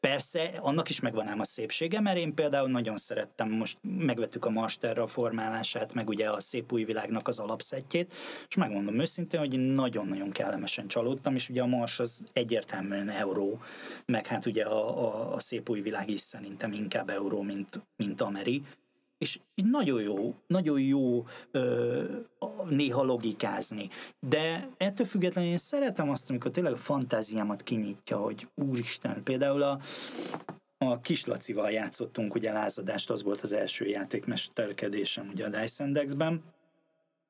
Persze, 0.00 0.42
annak 0.60 0.88
is 0.88 1.00
megvan 1.00 1.26
ám 1.26 1.40
a 1.40 1.44
szépsége, 1.44 2.00
mert 2.00 2.16
én 2.16 2.34
például 2.34 2.68
nagyon 2.68 2.96
szerettem, 2.96 3.50
most 3.50 3.78
megvettük 3.82 4.44
a 4.44 4.50
Masterra 4.50 5.06
formálását, 5.06 5.94
meg 5.94 6.08
ugye 6.08 6.30
a 6.30 6.40
Szép 6.40 6.72
Új 6.72 6.84
Világnak 6.84 7.28
az 7.28 7.38
alapszettjét, 7.38 8.14
és 8.48 8.54
megmondom 8.54 9.00
őszintén, 9.00 9.40
hogy 9.40 9.54
én 9.54 9.60
nagyon-nagyon 9.60 10.30
kellemesen 10.30 10.88
csalódtam, 10.88 11.34
és 11.34 11.48
ugye 11.48 11.62
a 11.62 11.66
Mars 11.66 11.98
az 11.98 12.22
egyértelműen 12.32 13.08
euró, 13.08 13.60
meg 14.06 14.26
hát 14.26 14.46
ugye 14.46 14.64
a, 14.64 15.04
a, 15.04 15.34
a 15.34 15.40
Szép 15.40 15.68
Új 15.68 15.80
Világ 15.80 16.10
is 16.10 16.20
szerintem 16.20 16.72
inkább 16.72 17.08
euró, 17.08 17.42
mint, 17.42 17.80
mint 17.96 18.20
ameri, 18.20 18.62
és 19.18 19.40
nagyon 19.54 20.02
jó, 20.02 20.34
nagyon 20.46 20.80
jó 20.80 21.26
ö, 21.50 22.04
néha 22.68 23.02
logikázni. 23.02 23.88
De 24.20 24.68
ettől 24.76 25.06
függetlenül 25.06 25.50
én 25.50 25.56
szeretem 25.56 26.10
azt, 26.10 26.30
amikor 26.30 26.50
tényleg 26.50 26.72
a 26.72 26.76
fantáziámat 26.76 27.62
kinyitja, 27.62 28.16
hogy 28.16 28.48
úristen, 28.54 29.22
például 29.22 29.62
a, 29.62 29.80
a 30.78 31.00
Kislacival 31.00 31.70
játszottunk 31.70 32.34
ugye 32.34 32.52
lázadást, 32.52 33.10
az 33.10 33.22
volt 33.22 33.40
az 33.40 33.52
első 33.52 33.86
játékmesterkedésem 33.86 35.28
ugye 35.28 35.46
a 35.46 35.48
Dyson 35.48 35.92
Dex-ben, 35.92 36.42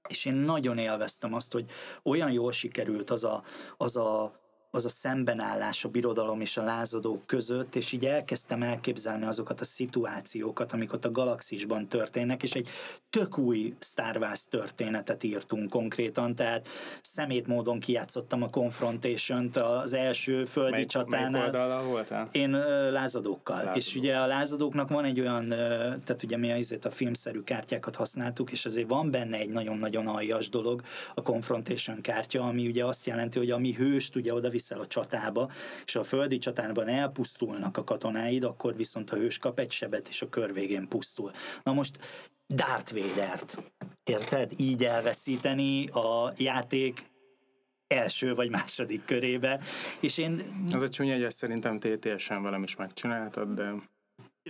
és 0.09 0.25
én 0.25 0.35
nagyon 0.35 0.79
élveztem 0.79 1.35
azt, 1.35 1.53
hogy 1.53 1.71
olyan 2.03 2.33
jól 2.33 2.53
sikerült 2.53 3.11
az 3.11 3.25
a, 3.25 3.43
az 3.77 3.97
a 3.97 4.41
az 4.79 4.85
a 4.85 4.89
szembenállás 4.89 5.85
a 5.85 5.89
birodalom 5.89 6.41
és 6.41 6.57
a 6.57 6.63
lázadók 6.63 7.27
között, 7.27 7.75
és 7.75 7.93
így 7.93 8.05
elkezdtem 8.05 8.63
elképzelni 8.63 9.25
azokat 9.25 9.61
a 9.61 9.65
szituációkat, 9.65 10.73
amik 10.73 10.93
ott 10.93 11.05
a 11.05 11.11
galaxisban 11.11 11.89
történnek, 11.89 12.43
és 12.43 12.53
egy 12.53 12.69
tök 13.11 13.39
új 13.39 13.75
Star 13.81 14.17
Wars 14.17 14.45
történetet 14.51 15.23
írtunk 15.23 15.71
konkrétan, 15.71 16.35
tehát 16.35 16.69
szemét 17.03 17.47
módon 17.47 17.81
kijátszottam 17.81 18.43
a 18.43 18.51
Confrontation-t 18.51 19.57
az 19.57 19.93
első 19.93 20.45
földi 20.45 20.71
mely, 20.71 20.87
csatánál. 20.87 21.83
voltál? 21.83 22.29
Én 22.33 22.51
lázadókkal. 22.91 23.57
Lázadók. 23.57 23.77
És 23.77 23.95
ugye 23.95 24.17
a 24.17 24.27
lázadóknak 24.27 24.89
van 24.89 25.05
egy 25.05 25.21
olyan, 25.21 25.49
tehát 26.05 26.23
ugye 26.23 26.37
mi 26.37 26.53
azért 26.53 26.85
a 26.85 26.91
filmszerű 26.91 27.41
kártyákat 27.41 27.97
használtuk, 27.97 28.51
és 28.51 28.65
azért 28.65 28.89
van 28.89 29.11
benne 29.11 29.37
egy 29.37 29.51
nagyon-nagyon 29.51 30.07
aljas 30.07 30.49
dolog, 30.49 30.83
a 31.15 31.23
Confrontation 31.23 32.01
kártya, 32.01 32.43
ami 32.43 32.67
ugye 32.67 32.85
azt 32.85 33.07
jelenti, 33.07 33.39
hogy 33.39 33.51
ami 33.51 33.73
hőst 33.73 34.17
ugye 34.17 34.35
oda 34.35 34.51
viszel 34.51 34.68
a 34.77 34.87
csatába, 34.87 35.51
és 35.85 35.95
a 35.95 36.05
földi 36.05 36.39
csatában 36.39 36.89
elpusztulnak 36.89 37.77
a 37.77 37.85
katonáid, 37.85 38.45
akkor 38.45 38.77
viszont 38.77 39.11
a 39.11 39.17
hős 39.17 39.39
kap 39.39 39.59
egy 39.59 39.71
sebet, 39.71 40.09
és 40.09 40.23
a 40.23 40.29
kör 40.29 40.53
végén 40.53 40.89
pusztul. 40.89 41.33
Na 41.63 41.73
most 41.73 41.99
Darth 42.55 42.95
Vader-t, 42.95 43.73
érted? 44.05 44.53
Így 44.57 44.85
elveszíteni 44.85 45.89
a 45.89 46.33
játék 46.37 47.07
első 47.87 48.35
vagy 48.35 48.51
második 48.51 49.05
körébe, 49.05 49.61
és 50.01 50.19
én... 50.19 50.65
Az 50.73 50.83
a 50.83 50.89
csúnya, 50.89 51.19
hogy 51.19 51.31
szerintem 51.31 51.79
TTS-en 51.79 52.43
velem 52.43 52.63
is 52.63 52.77
megcsináltad, 52.77 53.49
de... 53.55 53.75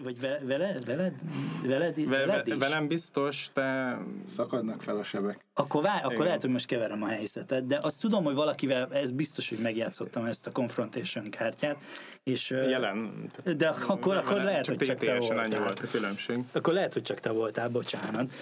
Vagy 0.02 0.20
ve, 0.20 0.40
veled, 0.44 0.84
veled, 0.84 1.14
veled, 1.62 2.04
Ve, 2.04 2.26
veled 2.26 2.46
is? 2.46 2.54
Velem 2.54 2.86
biztos, 2.88 3.50
de... 3.54 3.98
Szakadnak 4.24 4.82
fel 4.82 4.96
a 4.96 5.02
sebek. 5.02 5.44
Akkor, 5.58 5.82
vá, 5.82 6.00
akkor 6.02 6.24
lehet, 6.24 6.40
hogy 6.40 6.50
most 6.50 6.66
keverem 6.66 7.02
a 7.02 7.06
helyzetet, 7.06 7.66
de 7.66 7.78
azt 7.82 8.00
tudom, 8.00 8.24
hogy 8.24 8.34
valakivel, 8.34 8.88
ez 8.92 9.10
biztos, 9.10 9.48
hogy 9.48 9.58
megjátszottam 9.58 10.24
ezt 10.24 10.46
a 10.46 10.52
Confrontation 10.52 11.30
kártyát, 11.30 11.76
és... 12.22 12.50
Jelen. 12.50 13.30
De 13.56 13.68
akkor, 13.68 14.16
akkor 14.16 14.32
vele, 14.32 14.44
lehet, 14.44 14.66
hogy 14.66 14.76
csak 14.76 14.98
te 14.98 15.18
voltál. 15.18 15.38
annyi 15.38 15.56
volt 15.56 15.78
a 15.78 15.86
különbség. 15.86 16.36
Akkor 16.52 16.72
lehet, 16.72 16.92
hogy 16.92 17.02
csak 17.02 17.20
te 17.20 17.30
voltál, 17.30 17.68
bocsánat. 17.68 18.32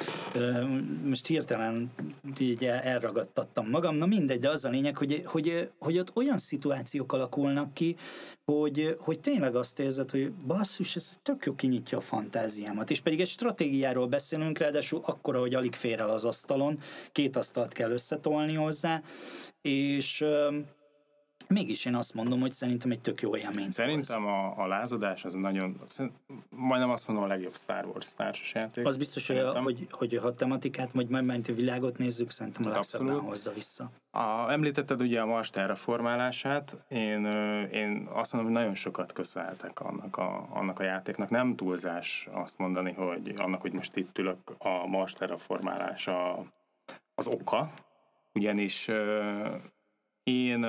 Most 1.05 1.27
hirtelen 1.27 1.91
így 2.39 2.65
elragadtattam 2.65 3.69
magam, 3.69 3.97
na 3.97 4.07
mindegy, 4.07 4.41
de 4.41 4.49
az 4.49 4.65
a 4.65 4.69
lényeg, 4.69 4.97
hogy, 4.97 5.23
hogy, 5.27 5.71
hogy 5.79 5.99
ott 5.99 6.17
olyan 6.17 6.39
szituációk 6.39 7.13
alakulnak 7.13 7.75
ki, 7.75 7.97
hogy, 8.45 8.97
hogy 8.99 9.21
tényleg 9.21 9.55
azt 9.55 9.79
érzed, 9.79 10.11
hogy 10.11 10.33
basszus, 10.33 10.97
ez 10.97 11.19
tök 11.23 11.37
tök 11.37 11.47
jó, 11.47 11.55
kinyitja 11.55 11.99
a 11.99 12.01
fantáziámat. 12.01 12.91
És 12.91 13.01
pedig 13.01 13.21
egy 13.21 13.29
stratégiáról 13.29 14.07
beszélünk, 14.07 14.59
ráadásul 14.59 15.01
akkora, 15.05 15.41
hogy 15.41 15.55
alig 15.55 15.75
fér 15.75 16.01
el 16.01 16.11
az 16.11 16.25
asztalon, 16.25 16.79
két 17.13 17.37
asztalt 17.37 17.73
kell 17.73 17.91
összetolni 17.91 18.55
hozzá, 18.55 19.03
és 19.61 20.25
Mégis 21.49 21.85
én 21.85 21.95
azt 21.95 22.15
mondom, 22.15 22.41
hogy 22.41 22.53
szerintem 22.53 22.91
egy 22.91 23.01
tök 23.01 23.21
jó 23.21 23.37
élmény. 23.37 23.71
Szerintem 23.71 24.27
a, 24.27 24.63
a 24.63 24.67
lázadás 24.67 25.25
az 25.25 25.35
nagyon, 25.35 25.81
majdnem 26.51 26.91
azt 26.91 27.07
mondom 27.07 27.25
a 27.25 27.29
legjobb 27.29 27.57
Star 27.57 27.87
Wars 27.87 28.15
társasjáték. 28.15 28.87
Az 28.87 28.97
biztos, 28.97 29.27
hogy, 29.27 29.43
hogy, 29.55 29.89
hogy 29.91 30.15
a 30.15 30.35
tematikát, 30.35 30.93
vagy 30.93 31.09
majd 31.09 31.49
a 31.49 31.53
világot 31.53 31.99
nézzük, 31.99 32.31
szerintem 32.31 32.67
a 32.67 32.69
legszebben 32.69 33.19
hozza 33.19 33.53
vissza. 33.53 33.91
A, 34.11 34.51
említetted 34.51 35.01
ugye 35.01 35.21
a 35.21 35.27
Mars 35.27 35.51
terraformálását, 35.51 36.85
én, 36.89 37.25
én 37.73 38.09
azt 38.13 38.33
mondom, 38.33 38.53
hogy 38.53 38.61
nagyon 38.61 38.75
sokat 38.75 39.13
köszönhetek 39.13 39.81
annak 39.81 40.17
a, 40.17 40.47
annak 40.51 40.81
a 40.81 40.83
játéknak. 40.83 41.31
Nem 41.31 41.57
túlzás 41.57 42.29
azt 42.33 42.59
mondani, 42.59 42.93
hogy 42.93 43.35
annak, 43.37 43.61
hogy 43.61 43.73
most 43.73 43.97
itt 43.97 44.19
ülök, 44.19 44.39
a 44.59 44.87
Mars 44.87 45.13
terraformálása 45.13 46.45
az 47.19 47.27
oka, 47.27 47.73
ugyanis 48.35 48.91
én 50.23 50.67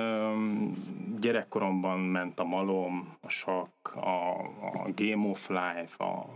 gyerekkoromban 1.20 2.00
ment 2.00 2.38
a 2.40 2.44
malom, 2.44 3.16
a 3.20 3.28
sakk, 3.28 3.94
a, 3.94 4.38
a 4.62 4.88
Game 4.94 5.28
of 5.28 5.48
Life, 5.48 6.04
a 6.04 6.28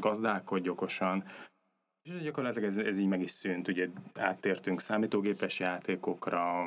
gazdálkodj 0.00 0.68
okosan, 0.68 1.24
és 2.02 2.22
gyakorlatilag 2.22 2.68
ez, 2.68 2.76
ez 2.76 2.98
így 2.98 3.06
meg 3.06 3.22
is 3.22 3.30
szűnt, 3.30 3.68
ugye 3.68 3.88
áttértünk 4.14 4.80
számítógépes 4.80 5.58
játékokra, 5.58 6.64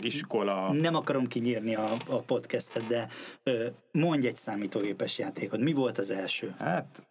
iskola. 0.00 0.72
Nem 0.72 0.94
akarom 0.94 1.26
kinyírni 1.26 1.74
a, 1.74 1.92
a 2.08 2.18
podcastet, 2.18 2.86
de 2.86 3.08
ö, 3.42 3.66
mondj 3.92 4.26
egy 4.26 4.36
számítógépes 4.36 5.18
játékot. 5.18 5.60
Mi 5.60 5.72
volt 5.72 5.98
az 5.98 6.10
első? 6.10 6.54
Hát 6.58 7.09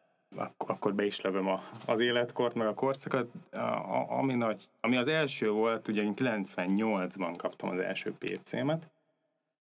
akkor 0.57 0.93
be 0.93 1.05
is 1.05 1.21
lövöm 1.21 1.47
a, 1.47 1.61
az 1.85 1.99
életkort, 1.99 2.53
meg 2.55 2.67
a 2.67 2.73
korszakot. 2.73 3.31
A, 3.51 3.59
a, 3.59 4.17
ami, 4.17 4.33
nagy, 4.33 4.69
ami 4.81 4.97
az 4.97 5.07
első 5.07 5.49
volt, 5.49 5.87
ugye 5.87 6.01
én 6.01 6.13
98-ban 6.15 7.33
kaptam 7.37 7.69
az 7.69 7.79
első 7.79 8.13
PC-met, 8.13 8.89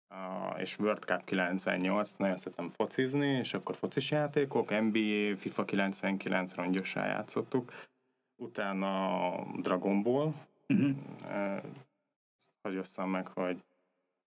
a, 0.07 0.55
és 0.59 0.79
World 0.79 1.03
Cup 1.03 1.23
98, 1.23 2.11
nagyon 2.17 2.37
szeretem 2.37 2.69
focizni, 2.69 3.27
és 3.27 3.53
akkor 3.53 3.75
focis 3.75 4.11
játékok, 4.11 4.69
NBA, 4.69 5.35
FIFA 5.37 5.65
99 5.65 6.55
rongyosá 6.55 7.05
játszottuk, 7.05 7.71
utána 8.35 9.31
Dragon 9.61 10.03
Ball, 10.03 10.33
uh-huh. 10.67 10.95
Ezt 12.79 13.05
meg, 13.05 13.27
hogy 13.27 13.63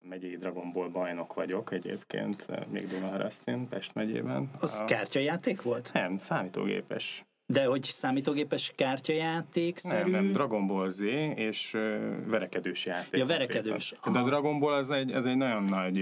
megyei 0.09 0.37
Dragon 0.37 0.73
Ball 0.73 0.89
bajnok 0.89 1.35
vagyok 1.35 1.73
egyébként, 1.73 2.47
eh, 2.49 2.65
még 2.71 2.87
Dunaharasztin, 2.87 3.69
Pest 3.69 3.95
megyében. 3.95 4.51
Az 4.61 4.81
a... 4.81 4.85
kártyajáték 4.85 5.63
volt? 5.63 5.91
Nem, 5.93 6.17
számítógépes. 6.17 7.25
De 7.47 7.65
hogy 7.67 7.83
számítógépes 7.83 8.73
kártyajáték 8.77 9.79
szerű? 9.79 10.11
Nem, 10.11 10.23
nem, 10.23 10.33
Dragon 10.33 10.67
Ball 10.67 10.89
Z 10.89 11.01
és 11.35 11.75
uh, 11.75 11.81
verekedős 12.27 12.87
játék. 12.87 13.21
Ja, 13.21 13.27
verekedős. 13.27 13.95
De 14.13 14.19
a 14.19 14.25
Dragon 14.25 14.59
Ball 14.59 14.73
az 14.73 14.91
egy, 14.91 15.13
az 15.13 15.27
egy 15.27 15.37
nagyon 15.37 15.65
nagy, 15.65 15.95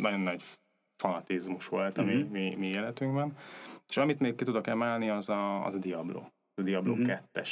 nagyon 0.00 0.20
nagy 0.20 0.42
fanatizmus 1.02 1.68
volt 1.68 1.98
a 1.98 2.02
uh-huh. 2.02 2.18
mi, 2.18 2.38
mi, 2.38 2.54
mi 2.54 2.66
életünkben. 2.66 3.36
És 3.88 3.96
amit 3.96 4.20
még 4.20 4.34
ki 4.34 4.44
tudok 4.44 4.66
emelni, 4.66 5.08
az 5.08 5.28
a, 5.28 5.64
az 5.64 5.74
a 5.74 5.78
Diablo. 5.78 6.22
A 6.54 6.62
Diablo 6.62 6.92
uh-huh. 6.92 7.18
2-es 7.32 7.50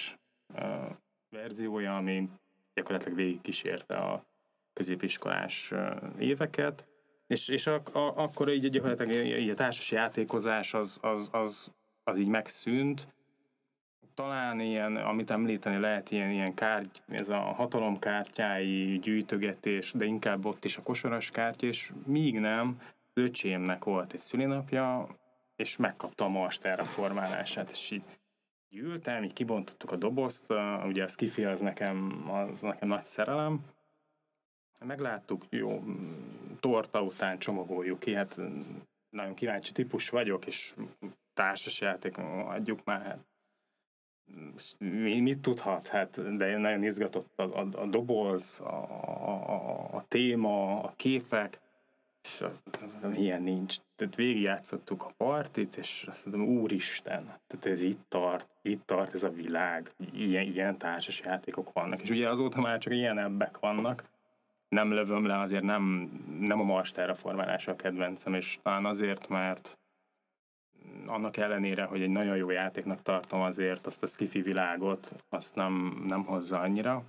uh, 0.54 0.90
verziója, 1.30 1.96
ami 1.96 2.28
gyakorlatilag 2.74 3.16
végig 3.16 3.40
kísérte 3.40 3.96
a 3.96 4.27
középiskolás 4.78 5.72
éveket, 6.18 6.86
és, 7.26 7.48
és 7.48 7.66
a, 7.66 7.82
a, 7.92 7.98
akkor 7.98 8.48
így 8.48 8.70
gyakorlatilag 8.70 9.24
így 9.24 9.50
a 9.50 9.54
társas 9.54 9.90
játékozás 9.90 10.74
az, 10.74 10.98
az, 11.02 11.28
az, 11.32 11.72
az 12.04 12.18
így 12.18 12.28
megszűnt. 12.28 13.08
Talán 14.14 14.60
ilyen, 14.60 14.96
amit 14.96 15.30
említeni 15.30 15.78
lehet, 15.78 16.10
ilyen, 16.10 16.30
ilyen 16.30 16.54
kárty, 16.54 16.98
ez 17.08 17.28
a 17.28 17.38
hatalomkártyái 17.38 18.98
gyűjtögetés, 18.98 19.92
de 19.92 20.04
inkább 20.04 20.46
ott 20.46 20.64
is 20.64 20.76
a 20.76 20.82
kosaras 20.82 21.30
kártya, 21.30 21.66
és 21.66 21.92
míg 22.06 22.38
nem, 22.38 22.80
öcsémnek 23.14 23.84
volt 23.84 24.12
egy 24.12 24.18
szülinapja, 24.18 25.06
és 25.56 25.76
megkapta 25.76 26.24
a 26.24 26.28
Mars 26.28 26.58
formálását, 26.84 27.70
és 27.70 27.90
így 27.90 28.02
gyűltem, 28.68 29.22
így 29.22 29.32
kibontottuk 29.32 29.92
a 29.92 29.96
dobozt, 29.96 30.52
ugye 30.86 31.04
a 31.04 31.08
Skiffy 31.08 31.44
az 31.44 31.60
nekem, 31.60 32.24
az 32.30 32.60
nekem 32.60 32.88
nagy 32.88 33.04
szerelem, 33.04 33.60
Megláttuk, 34.84 35.44
jó, 35.48 35.84
torta 36.60 37.02
után 37.02 37.38
csomagoljuk 37.38 37.98
ki, 37.98 38.14
hát 38.14 38.40
nagyon 39.10 39.34
kíváncsi 39.34 39.72
típus 39.72 40.08
vagyok, 40.08 40.46
és 40.46 40.74
társasjáték, 41.34 42.18
adjuk 42.46 42.84
már, 42.84 43.02
hát 43.02 43.18
mi, 44.78 45.20
mit 45.20 45.40
tudhat, 45.40 45.86
hát, 45.86 46.36
de 46.36 46.56
nagyon 46.56 46.84
izgatott 46.84 47.38
a, 47.38 47.42
a, 47.42 47.68
a 47.72 47.86
doboz, 47.86 48.60
a, 48.60 48.82
a, 49.48 49.88
a 49.92 50.04
téma, 50.08 50.82
a 50.82 50.92
képek, 50.96 51.60
és 52.22 52.44
ilyen 53.14 53.42
nincs. 53.42 53.76
Tehát 53.96 54.14
végigjátszottuk 54.14 55.02
a 55.02 55.10
partit, 55.16 55.76
és 55.76 56.04
azt 56.08 56.26
mondom, 56.26 56.56
úristen, 56.56 57.24
tehát 57.24 57.66
ez 57.66 57.82
itt 57.82 58.00
tart, 58.08 58.48
itt 58.62 58.86
tart 58.86 59.14
ez 59.14 59.22
a 59.22 59.30
világ, 59.30 59.92
ilyen, 60.12 60.42
ilyen 60.42 60.78
társas 60.78 61.20
játékok 61.20 61.72
vannak. 61.72 62.00
És 62.02 62.10
ugye 62.10 62.28
azóta 62.28 62.60
már 62.60 62.78
csak 62.78 62.92
ilyen 62.92 63.18
ebbek 63.18 63.58
vannak, 63.58 64.04
nem 64.68 64.92
lövöm 64.92 65.26
le, 65.26 65.40
azért 65.40 65.62
nem, 65.62 66.10
nem 66.40 66.60
a 66.60 66.64
Mars 66.64 66.92
terraformálása 66.92 67.72
a 67.72 67.76
kedvencem, 67.76 68.34
és 68.34 68.58
talán 68.62 68.84
azért, 68.84 69.28
mert 69.28 69.78
annak 71.06 71.36
ellenére, 71.36 71.84
hogy 71.84 72.02
egy 72.02 72.10
nagyon 72.10 72.36
jó 72.36 72.50
játéknak 72.50 73.02
tartom 73.02 73.40
azért 73.40 73.86
azt 73.86 74.02
a 74.02 74.06
skifi 74.06 74.40
világot, 74.40 75.24
azt 75.28 75.54
nem, 75.54 76.04
nem 76.06 76.24
hozza 76.24 76.60
annyira. 76.60 77.02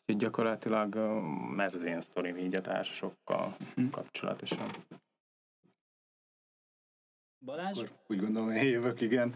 Úgyhogy 0.00 0.16
gyakorlatilag 0.16 0.96
ez 1.58 1.74
az 1.74 1.82
én 1.84 2.00
sztorim 2.00 2.36
így 2.36 2.54
a 2.54 2.60
társasokkal 2.60 3.56
hm. 3.74 3.88
kapcsolatosan. 3.88 4.68
Balázs? 7.44 7.78
Akkor 7.78 7.90
úgy 8.06 8.20
gondolom, 8.20 8.50
én 8.50 8.70
jövök, 8.70 9.00
igen. 9.00 9.34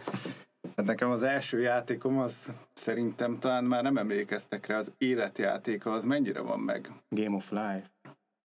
Hát 0.77 0.87
nekem 0.87 1.11
az 1.11 1.23
első 1.23 1.61
játékom 1.61 2.19
az 2.19 2.51
szerintem 2.75 3.39
talán 3.39 3.65
már 3.65 3.83
nem 3.83 3.97
emlékeztek 3.97 4.67
rá, 4.67 4.79
az 4.79 4.93
életjátéka 4.99 5.93
az 5.93 6.05
mennyire 6.05 6.41
van 6.41 6.61
meg? 6.61 6.91
Game 7.09 7.37
of 7.37 7.51
Life. 7.51 7.91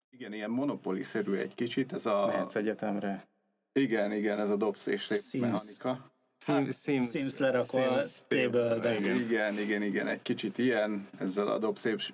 Igen, 0.10 0.34
ilyen 0.34 0.50
monopoly-szerű 0.50 1.34
egy 1.34 1.56
kicsit, 1.56 1.94
ez 1.94 2.06
a... 2.06 2.26
Mehetsz 2.26 2.56
egyetemre. 2.56 3.28
Igen, 3.74 4.12
igen, 4.12 4.40
ez 4.40 4.50
a 4.50 4.56
dobsz 4.56 4.86
és 4.86 5.08
mechanika. 5.08 6.12
Sims, 6.46 6.78
Sims, 6.82 7.10
Sims 7.10 7.38
lerakva 7.38 8.04
table 8.28 8.96
igen. 8.98 9.16
igen, 9.16 9.60
igen, 9.60 9.82
igen, 9.82 10.08
egy 10.08 10.22
kicsit 10.22 10.58
ilyen, 10.58 11.08
ezzel 11.18 11.48
a 11.48 11.58
dobsz 11.58 11.84
és 11.84 12.14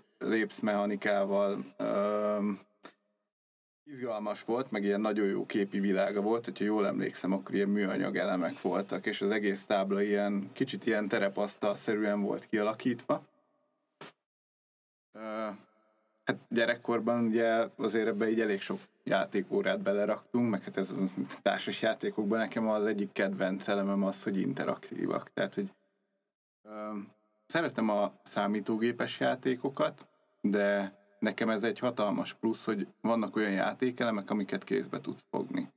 mechanikával. 0.62 1.66
Um, 1.80 2.60
Izgalmas 3.86 4.44
volt, 4.44 4.72
meg 4.72 4.84
ilyen 4.84 5.02
nagyon 5.02 5.28
jó 5.28 5.46
képi 5.46 5.80
világa 5.80 6.22
volt, 6.22 6.46
hogyha 6.46 6.64
jól 6.64 6.88
emlékszem, 6.88 7.32
akkor 7.32 7.56
ilyen 7.56 7.70
műanyag 7.70 8.18
elemek 8.18 8.62
voltak, 8.62 9.06
és 9.06 9.22
az 9.22 9.32
egész 9.32 9.66
tábla 9.66 10.02
ilyen, 10.02 10.50
kicsit 10.54 10.86
ilyen 10.86 11.08
terepasztal-szerűen 11.08 12.22
volt 12.22 12.46
kialakítva. 12.46 13.24
Hát 16.24 16.38
gyerekkorban 16.50 17.26
ugye 17.26 17.68
azért 17.76 18.08
ebbe 18.08 18.30
így 18.30 18.42
elég 18.42 18.62
sok 18.62 18.80
játékórát 19.04 19.82
beleraktunk, 19.82 20.50
meg 20.50 20.64
hát 20.64 20.78
ez 20.78 20.92
a 20.92 21.04
társas 21.42 21.82
játékokban 21.82 22.40
nekem 22.40 22.68
az 22.68 22.86
egyik 22.86 23.12
kedvenc 23.12 23.68
elemem 23.68 24.04
az, 24.04 24.24
hogy 24.24 24.38
interaktívak. 24.38 25.34
Tehát, 25.34 25.54
hogy 25.54 25.74
ö, 26.64 26.98
szeretem 27.46 27.90
a 27.90 28.14
számítógépes 28.22 29.20
játékokat, 29.20 30.08
de 30.42 30.98
nekem 31.24 31.50
ez 31.50 31.64
egy 31.64 31.80
hatalmas 31.80 32.34
plusz, 32.34 32.66
hogy 32.66 32.88
vannak 33.02 33.36
olyan 33.36 33.52
játékelemek, 33.52 34.30
amiket 34.30 34.64
kézbe 34.64 35.02
tudsz 35.02 35.26
fogni. 35.30 35.70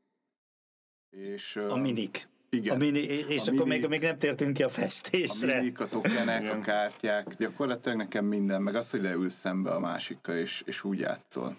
És, 1.11 1.57
a 1.57 1.77
minik. 1.77 2.29
Igen. 2.51 2.75
A 2.75 2.79
mini, 2.79 2.99
és 2.99 3.49
a 3.49 3.53
akkor 3.53 3.67
minik, 3.67 3.81
még, 3.81 3.91
még 3.91 4.01
nem 4.01 4.19
tértünk 4.19 4.55
ki 4.55 4.63
a 4.63 4.69
festésre. 4.69 5.53
A 5.53 5.57
minik, 5.57 5.81
a 5.81 5.87
tokenek, 5.87 6.53
a 6.53 6.61
kártyák, 6.61 7.35
gyakorlatilag 7.37 7.99
nekem 7.99 8.25
minden, 8.25 8.63
meg 8.63 8.75
az, 8.75 8.91
hogy 8.91 9.03
leülsz 9.03 9.35
szembe 9.35 9.71
a 9.71 9.81
másikkal, 9.81 10.37
és, 10.37 10.63
és 10.67 10.85
úgy 10.85 10.99
játszol. 10.99 11.57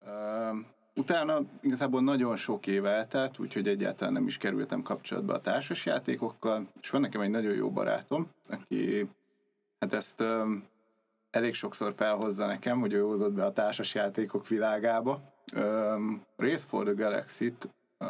Uh, 0.00 0.58
utána 0.94 1.40
igazából 1.60 2.02
nagyon 2.02 2.36
sok 2.36 2.66
év 2.66 2.84
eltelt, 2.84 3.38
úgyhogy 3.38 3.68
egyáltalán 3.68 4.12
nem 4.12 4.26
is 4.26 4.38
kerültem 4.38 4.82
kapcsolatba 4.82 5.34
a 5.34 5.40
társasjátékokkal, 5.40 6.68
és 6.80 6.90
van 6.90 7.00
nekem 7.00 7.20
egy 7.20 7.30
nagyon 7.30 7.54
jó 7.54 7.70
barátom, 7.70 8.30
aki 8.48 9.08
hát 9.78 9.92
ezt 9.92 10.20
um, 10.20 10.64
elég 11.30 11.54
sokszor 11.54 11.92
felhozza 11.92 12.46
nekem, 12.46 12.80
hogy 12.80 12.92
ő 12.92 13.00
hozott 13.00 13.32
be 13.32 13.44
a 13.44 13.52
társasjátékok 13.52 14.48
világába. 14.48 15.20
Um, 15.56 16.22
Race 16.36 16.66
for 16.66 16.84
the 16.84 16.92
Galaxy-t 16.92 17.68
uh, 17.98 18.08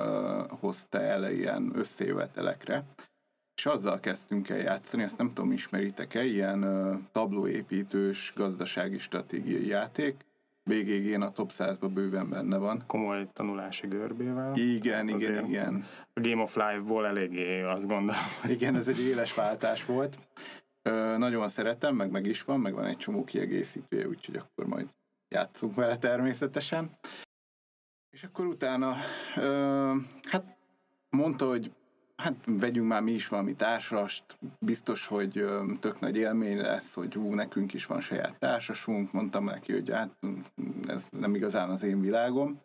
hozta 0.60 1.00
el 1.00 1.30
ilyen 1.32 1.72
összejövetelekre, 1.74 2.84
és 3.56 3.66
azzal 3.66 4.00
kezdtünk 4.00 4.48
el 4.48 4.58
játszani, 4.58 5.02
ezt 5.02 5.18
nem 5.18 5.28
tudom, 5.28 5.52
ismeritek-e, 5.52 6.24
ilyen 6.24 6.64
uh, 6.64 6.96
tablóépítős 7.12 8.32
gazdasági 8.36 8.98
stratégiai 8.98 9.66
játék, 9.66 10.24
BGG-n 10.70 11.22
a 11.22 11.30
top 11.30 11.50
100-ban 11.52 11.90
bőven 11.94 12.28
benne 12.28 12.56
van. 12.56 12.82
Komoly 12.86 13.26
tanulási 13.32 13.86
görbével. 13.86 14.56
Igen, 14.56 15.08
hát 15.08 15.20
igen, 15.20 15.44
igen. 15.44 15.84
A 16.14 16.20
Game 16.20 16.42
of 16.42 16.56
Life-ból 16.56 17.06
eléggé 17.06 17.62
azt 17.62 17.86
gondolom. 17.86 18.20
Igen, 18.48 18.76
ez 18.76 18.88
egy 18.88 19.00
éles 19.00 19.34
váltás 19.34 19.84
volt. 19.84 20.18
Nagyon 21.18 21.48
szeretem, 21.48 21.94
meg 21.94 22.10
meg 22.10 22.26
is 22.26 22.42
van, 22.42 22.60
meg 22.60 22.74
van 22.74 22.84
egy 22.84 22.96
csomó 22.96 23.24
kiegészítője, 23.24 24.08
úgyhogy 24.08 24.36
akkor 24.36 24.66
majd 24.66 24.88
játszunk 25.28 25.74
vele 25.74 25.98
természetesen. 25.98 26.98
És 28.10 28.22
akkor 28.22 28.46
utána, 28.46 28.94
ö, 29.36 29.94
hát 30.22 30.56
mondta, 31.10 31.48
hogy 31.48 31.72
hát 32.16 32.34
vegyünk 32.46 32.88
már 32.88 33.02
mi 33.02 33.12
is 33.12 33.28
valami 33.28 33.54
társast, 33.54 34.24
biztos, 34.58 35.06
hogy 35.06 35.38
ö, 35.38 35.72
tök 35.80 36.00
nagy 36.00 36.16
élmény 36.16 36.60
lesz, 36.60 36.94
hogy 36.94 37.16
ú, 37.16 37.34
nekünk 37.34 37.74
is 37.74 37.86
van 37.86 38.00
saját 38.00 38.38
társasunk, 38.38 39.12
mondtam 39.12 39.44
neki, 39.44 39.72
hogy 39.72 39.90
hát 39.90 40.18
ez 40.86 41.06
nem 41.10 41.34
igazán 41.34 41.70
az 41.70 41.82
én 41.82 42.00
világom, 42.00 42.60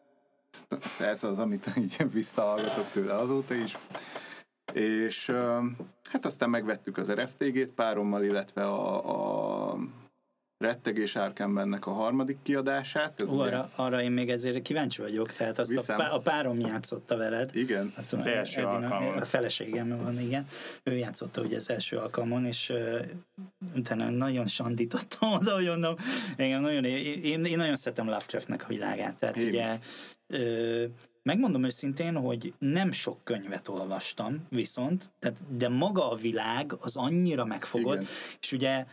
ez 1.00 1.24
az, 1.24 1.40
amit 1.40 1.72
így 1.78 2.12
visszahallgatok 2.12 2.92
tőle 2.92 3.18
azóta 3.18 3.54
is. 3.54 3.78
És 4.74 5.32
hát 6.12 6.26
aztán 6.26 6.50
megvettük 6.50 6.98
az 6.98 7.12
RFTG-t 7.12 7.70
párommal, 7.70 8.24
illetve 8.24 8.66
a, 8.66 9.71
a 9.71 9.71
Rettegés 10.62 11.16
Árkembennek 11.16 11.88
a 11.88 11.92
harmadik 11.92 12.38
kiadását. 12.44 13.22
Ez 13.22 13.32
Ó, 13.32 13.40
arra, 13.40 13.70
arra 13.76 14.02
én 14.02 14.12
még 14.12 14.30
ezért 14.30 14.62
kíváncsi 14.62 15.02
vagyok, 15.02 15.34
tehát 15.34 15.60
azt 15.60 15.78
a, 15.78 15.96
pá, 15.96 16.10
a 16.10 16.20
párom 16.20 16.60
játszotta 16.60 17.18
veled. 17.18 17.56
Igen. 17.56 17.94
Azt 17.98 18.14
az 18.14 18.26
első 18.26 18.60
Edina, 18.60 18.76
alkalmon. 18.76 19.18
A 19.18 19.26
feleségem 19.26 19.98
van, 20.04 20.20
igen. 20.20 20.48
Ő 20.84 20.98
játszotta 20.98 21.42
ugye 21.42 21.58
az 21.58 21.70
első 21.70 21.98
alkalmon, 21.98 22.46
és 22.46 22.70
uh, 22.70 23.02
utána 23.76 24.10
nagyon 24.10 24.48
sandítottam 24.48 25.32
oda, 25.40 25.54
hogy 25.54 25.66
mondom, 25.66 25.96
engem 26.38 26.62
nagyon, 26.62 26.86
én, 26.86 27.46
én 27.46 27.58
nagyon 27.58 27.76
szeretem 27.76 28.06
Lovecraftnek 28.06 28.64
a 28.64 28.68
világát, 28.68 29.20
tehát 29.20 29.38
én 29.38 29.48
ugye 29.48 29.80
Megmondom 31.24 31.64
őszintén, 31.64 32.16
hogy 32.16 32.54
nem 32.60 32.92
sok 32.92 33.24
könyvet 33.24 33.68
olvastam, 33.68 34.46
viszont, 34.50 35.10
tehát, 35.20 35.38
de 35.58 35.70
maga 35.70 36.12
a 36.12 36.16
világ 36.16 36.74
az 36.80 36.96
annyira 36.96 37.46
megfogott, 37.46 37.96
Igen. 37.96 38.08
és 38.42 38.52
ugye 38.52 38.86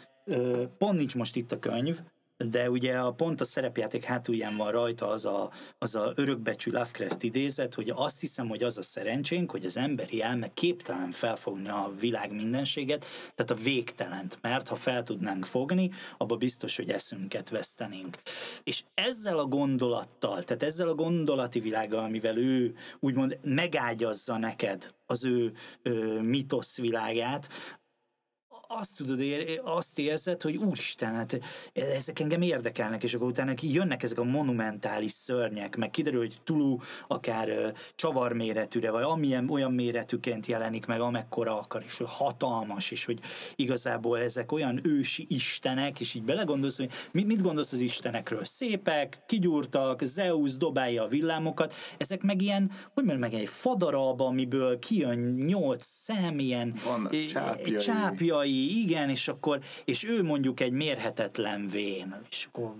pont 0.79 0.99
nincs 0.99 1.14
most 1.14 1.37
itt 1.37 1.53
a 1.53 1.59
könyv, 1.59 2.01
de 2.45 2.71
ugye 2.71 2.99
a 2.99 3.12
pont 3.12 3.41
a 3.41 3.45
szerepjáték 3.45 4.05
hátulján 4.05 4.57
van 4.57 4.71
rajta 4.71 5.09
az 5.09 5.25
a, 5.25 5.51
az 5.79 5.95
a 5.95 6.12
örökbecsű 6.14 6.71
Lovecraft 6.71 7.23
idézet, 7.23 7.75
hogy 7.75 7.93
azt 7.95 8.21
hiszem, 8.21 8.49
hogy 8.49 8.62
az 8.62 8.79
a 8.79 8.83
szerencsénk, 8.83 9.51
hogy 9.51 9.64
az 9.64 9.77
emberi 9.77 10.23
elme 10.23 10.53
képtelen 10.55 11.11
felfogni 11.11 11.69
a 11.69 11.93
világ 12.01 12.33
mindenséget, 12.33 13.05
tehát 13.35 13.51
a 13.51 13.62
végtelent, 13.64 14.38
mert 14.41 14.69
ha 14.69 14.77
fel 14.77 15.03
tudnánk 15.03 15.45
fogni, 15.45 15.91
abba 16.19 16.37
biztos, 16.37 16.77
hogy 16.77 16.91
eszünket 16.91 17.49
vesztenénk. 17.49 18.19
És 18.64 18.85
ezzel 18.95 19.38
a 19.38 19.47
gondolattal, 19.47 20.43
tehát 20.43 20.62
ezzel 20.62 20.88
a 20.88 20.95
gondolati 20.95 21.61
világgal, 21.61 22.05
amivel 22.05 22.37
ő 22.37 22.75
úgymond 23.01 23.38
megágyazza 23.43 24.38
neked 24.38 24.95
az 25.07 25.25
ő 25.25 25.53
ö, 25.83 26.21
mitosz 26.21 26.77
világát, 26.77 27.49
azt 28.71 28.97
tudod, 28.97 29.21
azt 29.65 29.99
érzed, 29.99 30.43
hogy 30.43 30.57
úristen, 30.57 31.15
hát 31.15 31.41
ezek 31.73 32.21
engem 32.21 32.43
érdekelnek, 32.43 33.03
és 33.03 33.15
akkor 33.15 33.27
utána 33.29 33.55
jönnek 33.61 34.03
ezek 34.03 34.19
a 34.19 34.25
monumentális 34.25 35.13
szörnyek, 35.13 35.77
meg 35.77 35.91
kiderül, 35.91 36.19
hogy 36.19 36.41
Tulu 36.45 36.77
akár 37.07 37.75
csavar 37.95 38.33
méretűre, 38.33 38.91
vagy 38.91 39.03
amilyen 39.03 39.51
olyan 39.51 39.73
méretűként 39.73 40.47
jelenik 40.47 40.87
meg, 40.87 41.01
amekkora 41.01 41.59
akar, 41.59 41.83
és 41.87 41.97
hogy 41.97 42.07
hatalmas, 42.11 42.91
és 42.91 43.05
hogy 43.05 43.19
igazából 43.57 44.19
ezek 44.19 44.53
olyan 44.53 44.81
ősi 44.83 45.27
istenek, 45.29 46.01
és 46.01 46.15
így 46.15 46.25
belegondolsz, 46.25 46.77
hogy 46.77 46.91
mit 47.13 47.43
gondolsz 47.43 47.73
az 47.73 47.81
istenekről? 47.81 48.45
Szépek, 48.45 49.19
kigyúrtak, 49.27 50.03
Zeus 50.05 50.57
dobálja 50.57 51.03
a 51.03 51.09
villámokat, 51.09 51.75
ezek 51.97 52.23
meg 52.23 52.43
ilyen, 52.43 52.71
hogy 52.95 53.05
mondjam 53.05 53.31
meg, 53.31 53.41
egy 53.41 53.49
fadaralba, 53.49 54.27
amiből 54.27 54.79
kijön 54.79 55.19
nyolc 55.47 55.87
szem, 55.87 56.39
ilyen 56.39 56.75
csápjai. 57.29 57.77
csápjai, 57.77 58.58
igen, 58.64 59.11
és 59.11 59.29
akkor, 59.29 59.61
és 59.85 60.05
ő 60.05 60.23
mondjuk 60.23 60.61
egy 60.61 60.73
mérhetetlen 60.73 61.68
vén, 61.68 62.21
és 62.31 62.49
akkor 62.53 62.75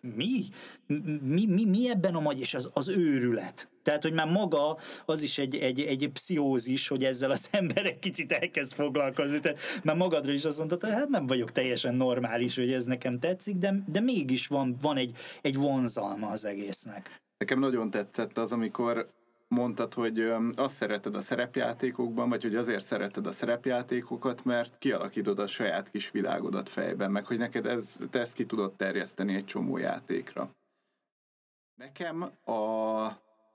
mi? 0.00 0.44
Mi, 0.86 1.46
mi, 1.46 1.64
mi 1.64 1.90
ebben 1.90 2.14
a 2.14 2.20
magy, 2.20 2.40
és 2.40 2.54
az, 2.54 2.70
az 2.72 2.88
őrület. 2.88 3.68
Tehát, 3.82 4.02
hogy 4.02 4.12
már 4.12 4.28
maga 4.28 4.78
az 5.06 5.22
is 5.22 5.38
egy, 5.38 5.56
egy, 5.56 5.80
egy 5.80 6.10
pszichózis, 6.12 6.88
hogy 6.88 7.04
ezzel 7.04 7.30
az 7.30 7.48
ember 7.60 7.86
egy 7.86 7.98
kicsit 7.98 8.32
elkezd 8.32 8.72
foglalkozni. 8.72 9.40
Tehát 9.40 9.58
már 9.82 9.96
magadra 9.96 10.32
is 10.32 10.44
azt 10.44 10.58
mondtad, 10.58 10.80
hogy 10.80 10.90
hát 10.90 11.08
nem 11.08 11.26
vagyok 11.26 11.52
teljesen 11.52 11.94
normális, 11.94 12.56
hogy 12.56 12.72
ez 12.72 12.84
nekem 12.84 13.18
tetszik, 13.18 13.56
de, 13.56 13.74
de 13.86 14.00
mégis 14.00 14.46
van, 14.46 14.76
van 14.80 14.96
egy, 14.96 15.16
egy 15.42 15.56
vonzalma 15.56 16.30
az 16.30 16.44
egésznek. 16.44 17.20
Nekem 17.38 17.58
nagyon 17.58 17.90
tetszett 17.90 18.38
az, 18.38 18.52
amikor 18.52 19.10
mondtad, 19.52 19.94
hogy 19.94 20.32
azt 20.54 20.74
szereted 20.74 21.16
a 21.16 21.20
szerepjátékokban, 21.20 22.28
vagy 22.28 22.42
hogy 22.42 22.54
azért 22.54 22.84
szereted 22.84 23.26
a 23.26 23.32
szerepjátékokat, 23.32 24.44
mert 24.44 24.78
kialakítod 24.78 25.38
a 25.38 25.46
saját 25.46 25.90
kis 25.90 26.10
világodat 26.10 26.68
fejben, 26.68 27.10
meg 27.10 27.24
hogy 27.24 27.38
neked 27.38 27.66
ez, 27.66 27.98
te 28.10 28.20
ezt 28.20 28.34
ki 28.34 28.46
tudod 28.46 28.72
terjeszteni 28.72 29.34
egy 29.34 29.44
csomó 29.44 29.76
játékra. 29.76 30.50
Nekem 31.74 32.22
a 32.44 32.52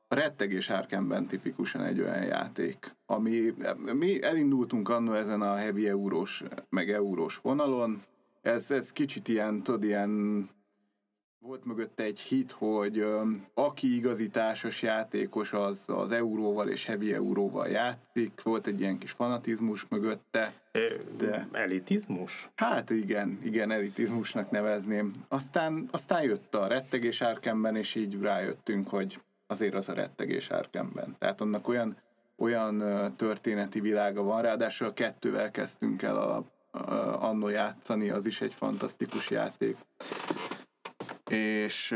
a 0.10 0.16
rettegés 0.16 0.70
árkemben 0.70 1.26
tipikusan 1.26 1.84
egy 1.84 2.00
olyan 2.00 2.24
játék, 2.24 2.96
ami, 3.06 3.54
mi 3.94 4.24
elindultunk 4.24 4.90
annó 4.90 5.14
ezen 5.14 5.42
a 5.42 5.56
heavy 5.56 5.88
eurós, 5.88 6.44
meg 6.70 6.92
eurós 6.92 7.38
vonalon, 7.38 8.04
ez, 8.42 8.72
ez 8.72 8.92
kicsit 8.92 9.28
ilyen, 9.28 9.64
tudod, 9.64 9.84
ilyen 9.84 10.46
volt 11.40 11.66
mögötte 11.66 12.04
egy 12.04 12.20
hit, 12.20 12.52
hogy 12.52 13.00
um, 13.00 13.46
aki 13.54 13.96
igazi 13.96 14.30
társas 14.30 14.82
játékos, 14.82 15.54
az 15.54 15.84
az 15.88 16.12
euróval 16.12 16.70
és 16.70 16.86
heavy 16.86 17.14
euróval 17.14 17.68
játszik. 17.68 18.42
Volt 18.44 18.68
egy 18.68 18.80
ilyen 18.80 18.98
kis 18.98 19.12
fanatizmus 19.12 19.86
mögötte. 19.90 20.54
De... 21.18 21.48
Elitizmus? 21.52 22.50
Hát 22.56 22.90
igen, 22.90 23.40
igen, 23.44 23.72
elitizmusnak 23.72 24.52
nevezném. 24.52 25.12
Aztán, 25.28 25.88
aztán 25.92 26.22
jött 26.24 26.56
a 26.56 26.68
rettegés 26.68 27.22
árkemben, 27.22 27.76
és 27.76 27.96
így 27.96 28.22
rájöttünk, 28.22 28.90
hogy 28.90 29.20
azért 29.48 29.74
az 29.74 29.90
a 29.90 29.94
rettegés 29.94 30.52
árkemben. 30.52 31.16
Tehát 31.20 31.42
annak 31.42 31.68
olyan, 31.68 31.98
olyan 32.38 32.84
történeti 33.16 33.80
világa 33.80 34.22
van, 34.22 34.42
ráadásul 34.42 34.88
a 34.88 34.94
kettővel 34.94 35.52
kezdtünk 35.52 36.02
el 36.02 36.18
a, 36.18 36.44
a, 36.72 37.24
annó 37.24 37.48
játszani, 37.48 38.10
az 38.10 38.26
is 38.26 38.42
egy 38.42 38.54
fantasztikus 38.54 39.30
játék 39.30 39.78
és, 41.30 41.96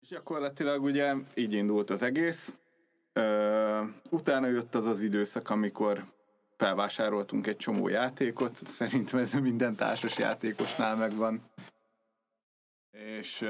és 0.00 0.08
gyakorlatilag 0.08 0.82
ugye 0.82 1.14
így 1.34 1.52
indult 1.52 1.90
az 1.90 2.02
egész. 2.02 2.52
Utána 4.10 4.46
jött 4.46 4.74
az 4.74 4.86
az 4.86 5.02
időszak, 5.02 5.50
amikor 5.50 6.04
felvásároltunk 6.56 7.46
egy 7.46 7.56
csomó 7.56 7.88
játékot, 7.88 8.56
szerintem 8.56 9.18
ez 9.20 9.32
minden 9.32 9.74
társas 9.74 10.18
játékosnál 10.18 10.96
megvan. 10.96 11.42
És 12.90 13.46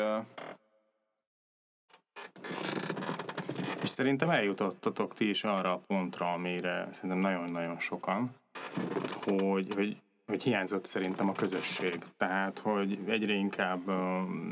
és 3.83 3.90
szerintem 3.90 4.31
eljutottatok 4.31 5.14
ti 5.14 5.29
is 5.29 5.44
arra 5.44 5.73
a 5.73 5.81
pontra, 5.87 6.33
amire 6.33 6.88
szerintem 6.92 7.18
nagyon-nagyon 7.18 7.79
sokan, 7.79 8.35
hogy, 9.25 9.75
hogy 9.75 9.97
hogy 10.27 10.43
hiányzott 10.43 10.85
szerintem 10.85 11.29
a 11.29 11.33
közösség. 11.33 12.05
Tehát, 12.17 12.59
hogy 12.59 12.99
egyre 13.07 13.33
inkább 13.33 13.81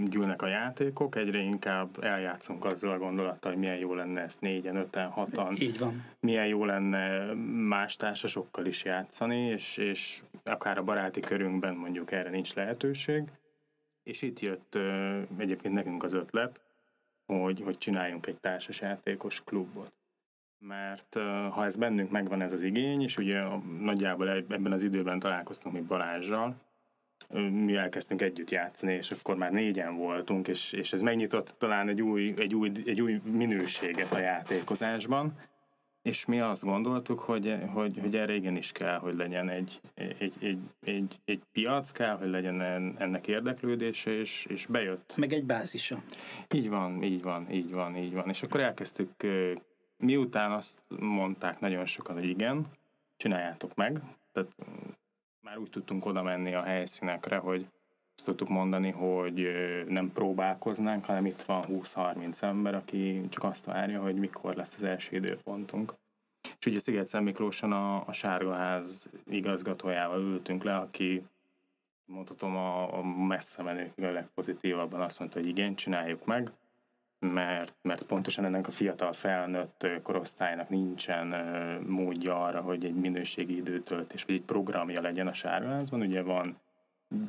gyűlnek 0.05 0.43
a 0.43 0.47
játékok, 0.47 1.17
egyre 1.17 1.39
inkább 1.39 2.03
eljátszunk 2.03 2.65
azzal 2.65 2.93
a 2.93 2.99
gondolattal, 2.99 3.51
hogy 3.53 3.61
milyen 3.61 3.77
jó 3.77 3.95
lenne 3.95 4.21
ezt 4.21 4.41
négyen, 4.41 4.77
öten, 4.77 5.09
hatan. 5.09 5.57
Így 5.57 5.79
van. 5.79 6.05
Milyen 6.21 6.47
jó 6.47 6.65
lenne 6.65 7.33
más 7.69 7.97
társasokkal 7.97 8.67
is 8.67 8.85
játszani, 8.85 9.39
és, 9.39 9.77
és 9.77 10.23
akár 10.45 10.79
a 10.79 10.83
baráti 10.83 11.21
körünkben 11.21 11.75
mondjuk 11.75 12.13
erre 12.13 12.31
nincs 12.31 12.55
lehetőség. 12.55 13.23
És 14.03 14.23
itt 14.23 14.41
jött 14.41 14.79
egyébként 15.37 15.75
nekünk 15.75 16.03
az 16.03 16.15
ötlet, 16.15 16.63
hogy, 17.27 17.61
hogy 17.65 17.79
csináljunk 17.79 18.27
egy 18.27 18.39
társasjátékos 18.41 19.45
klubot 19.45 19.93
mert 20.69 21.19
ha 21.51 21.65
ez 21.65 21.77
bennünk 21.77 22.11
megvan 22.11 22.41
ez 22.41 22.53
az 22.53 22.63
igény, 22.63 23.03
és 23.03 23.17
ugye 23.17 23.43
nagyjából 23.81 24.31
ebben 24.31 24.73
az 24.73 24.83
időben 24.83 25.19
találkoztunk 25.19 25.75
még 25.75 25.85
Balázsral, 25.85 26.57
mi 27.51 27.75
elkezdtünk 27.75 28.23
együtt 28.23 28.51
játszani, 28.51 28.93
és 28.93 29.11
akkor 29.11 29.37
már 29.37 29.53
négyen 29.53 29.97
voltunk, 29.97 30.49
és, 30.49 30.73
és 30.73 30.93
ez 30.93 31.01
megnyitott 31.01 31.55
talán 31.59 31.89
egy 31.89 32.03
új, 32.03 32.35
egy, 32.37 32.55
új, 32.55 32.73
egy 32.87 33.01
új 33.01 33.21
minőséget 33.25 34.13
a 34.13 34.19
játékozásban, 34.19 35.39
és 36.03 36.25
mi 36.25 36.41
azt 36.41 36.65
gondoltuk, 36.65 37.21
hogy, 37.21 37.59
hogy, 37.73 37.99
hogy 38.01 38.17
erre 38.17 38.35
igenis 38.35 38.73
kell, 38.73 38.99
hogy 38.99 39.15
legyen 39.15 39.49
egy, 39.49 39.81
egy, 39.95 40.37
egy, 40.41 40.59
egy, 40.85 41.21
egy 41.25 41.43
piac, 41.53 41.91
kell, 41.91 42.17
hogy 42.17 42.29
legyen 42.29 42.61
ennek 42.99 43.27
érdeklődése, 43.27 44.11
és, 44.11 44.47
és 44.49 44.67
bejött. 44.67 45.15
Meg 45.17 45.33
egy 45.33 45.45
bázisa. 45.45 46.03
Így 46.55 46.69
van, 46.69 47.03
így 47.03 47.23
van, 47.23 47.51
így 47.51 47.71
van, 47.71 47.97
így 47.97 48.13
van. 48.13 48.29
És 48.29 48.43
akkor 48.43 48.61
elkezdtük 48.61 49.11
miután 50.03 50.53
azt 50.53 50.81
mondták 51.01 51.61
nagyon 51.61 51.85
sokan, 51.85 52.15
hogy 52.15 52.29
igen, 52.29 52.67
csináljátok 53.17 53.75
meg, 53.75 54.01
tehát 54.33 54.51
mm, 54.65 54.91
már 55.41 55.59
úgy 55.59 55.71
tudtunk 55.71 56.07
oda 56.07 56.23
menni 56.23 56.55
a 56.55 56.63
helyszínekre, 56.63 57.37
hogy, 57.37 57.67
azt 58.17 58.27
tudtuk 58.27 58.49
mondani, 58.49 58.91
hogy 58.91 59.49
nem 59.89 60.13
próbálkoznánk, 60.13 61.05
hanem 61.05 61.27
itt 61.27 61.43
van 61.43 61.65
20-30 61.69 62.43
ember, 62.43 62.75
aki 62.75 63.29
csak 63.29 63.45
azt 63.45 63.65
várja, 63.65 64.03
hogy 64.03 64.15
mikor 64.15 64.55
lesz 64.55 64.75
az 64.75 64.83
első 64.83 65.17
időpontunk. 65.17 65.95
És 66.59 66.67
ugye 66.67 66.79
Sziget 66.79 67.21
Miklóson 67.21 67.73
a, 67.73 68.07
a 68.07 68.13
Sárgaház 68.13 69.11
igazgatójával 69.27 70.21
ültünk 70.21 70.63
le, 70.63 70.77
aki 70.77 71.23
mondhatom 72.05 72.57
a, 72.57 72.99
a 72.99 73.03
messze 73.05 73.63
menőkig 73.63 74.05
a 74.05 74.13
legpozitívabban 74.13 75.01
azt 75.01 75.19
mondta, 75.19 75.39
hogy 75.39 75.49
igen, 75.49 75.75
csináljuk 75.75 76.25
meg, 76.25 76.53
mert, 77.23 77.75
mert 77.83 78.03
pontosan 78.03 78.45
ennek 78.45 78.67
a 78.67 78.71
fiatal 78.71 79.13
felnőtt 79.13 79.87
korosztálynak 80.03 80.69
nincsen 80.69 81.27
módja 81.87 82.45
arra, 82.45 82.61
hogy 82.61 82.85
egy 82.85 82.95
minőségi 82.95 83.57
időtöltés, 83.57 84.25
vagy 84.25 84.35
egy 84.35 84.43
programja 84.43 85.01
legyen 85.01 85.27
a 85.27 85.33
Sárgaházban. 85.33 86.01
Ugye 86.01 86.23
van 86.23 86.57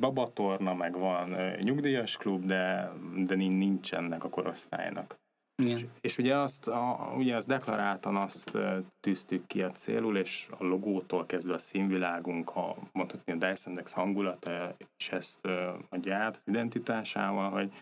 babatorna, 0.00 0.74
meg 0.74 0.98
van 0.98 1.36
nyugdíjas 1.60 2.16
klub, 2.16 2.44
de, 2.44 2.92
de 3.16 3.34
nincsenek 3.34 4.24
a 4.24 4.28
korosztálynak. 4.28 5.18
Igen. 5.62 5.76
És, 5.76 5.84
és 6.00 6.18
ugye 6.18 6.36
azt, 6.36 6.68
a, 6.68 7.12
ugye 7.16 7.36
azt 7.36 7.46
deklaráltan 7.46 8.16
azt 8.16 8.58
tűztük 9.00 9.46
ki 9.46 9.62
a 9.62 9.70
célul, 9.70 10.16
és 10.16 10.48
a 10.58 10.64
logótól 10.64 11.26
kezdve 11.26 11.54
a 11.54 11.58
színvilágunk, 11.58 12.56
a, 12.56 12.76
mondhatni 12.92 13.32
a 13.32 13.36
Dice 13.36 13.70
Index 13.70 13.92
hangulata, 13.92 14.76
és 14.96 15.08
ezt 15.08 15.48
adja 15.88 16.16
át 16.16 16.36
az 16.36 16.42
identitásával, 16.46 17.50
hogy 17.50 17.72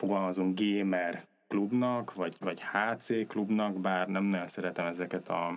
fogalmazunk 0.00 0.60
gamer 0.60 1.24
klubnak, 1.48 2.14
vagy, 2.14 2.36
vagy 2.38 2.62
HC 2.62 3.26
klubnak, 3.26 3.80
bár 3.80 4.08
nem 4.08 4.24
nagyon 4.24 4.48
szeretem 4.48 4.86
ezeket 4.86 5.28
a 5.28 5.56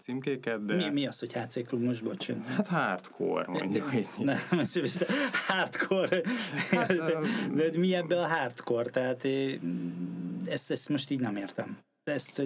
címkéket, 0.00 0.64
de... 0.64 0.74
Mi, 0.74 0.88
mi 0.88 1.06
az, 1.06 1.18
hogy 1.18 1.32
HC 1.32 1.66
klub 1.66 1.82
most, 1.82 2.04
bocsánat? 2.04 2.46
Hát 2.46 2.66
hardcore, 2.66 3.46
mondjuk 3.46 3.94
így. 3.94 4.08
Nem, 4.18 4.38
hardcore. 5.48 6.20
Hát, 6.70 6.86
de, 6.86 7.18
de, 7.54 7.78
mi 7.78 7.94
ebbe 7.94 8.20
a 8.20 8.26
hardcore? 8.26 8.90
Tehát 8.90 9.26
ezt, 10.46 10.70
ezt 10.70 10.88
most 10.88 11.10
így 11.10 11.20
nem 11.20 11.36
értem. 11.36 11.78
Ezt, 12.04 12.42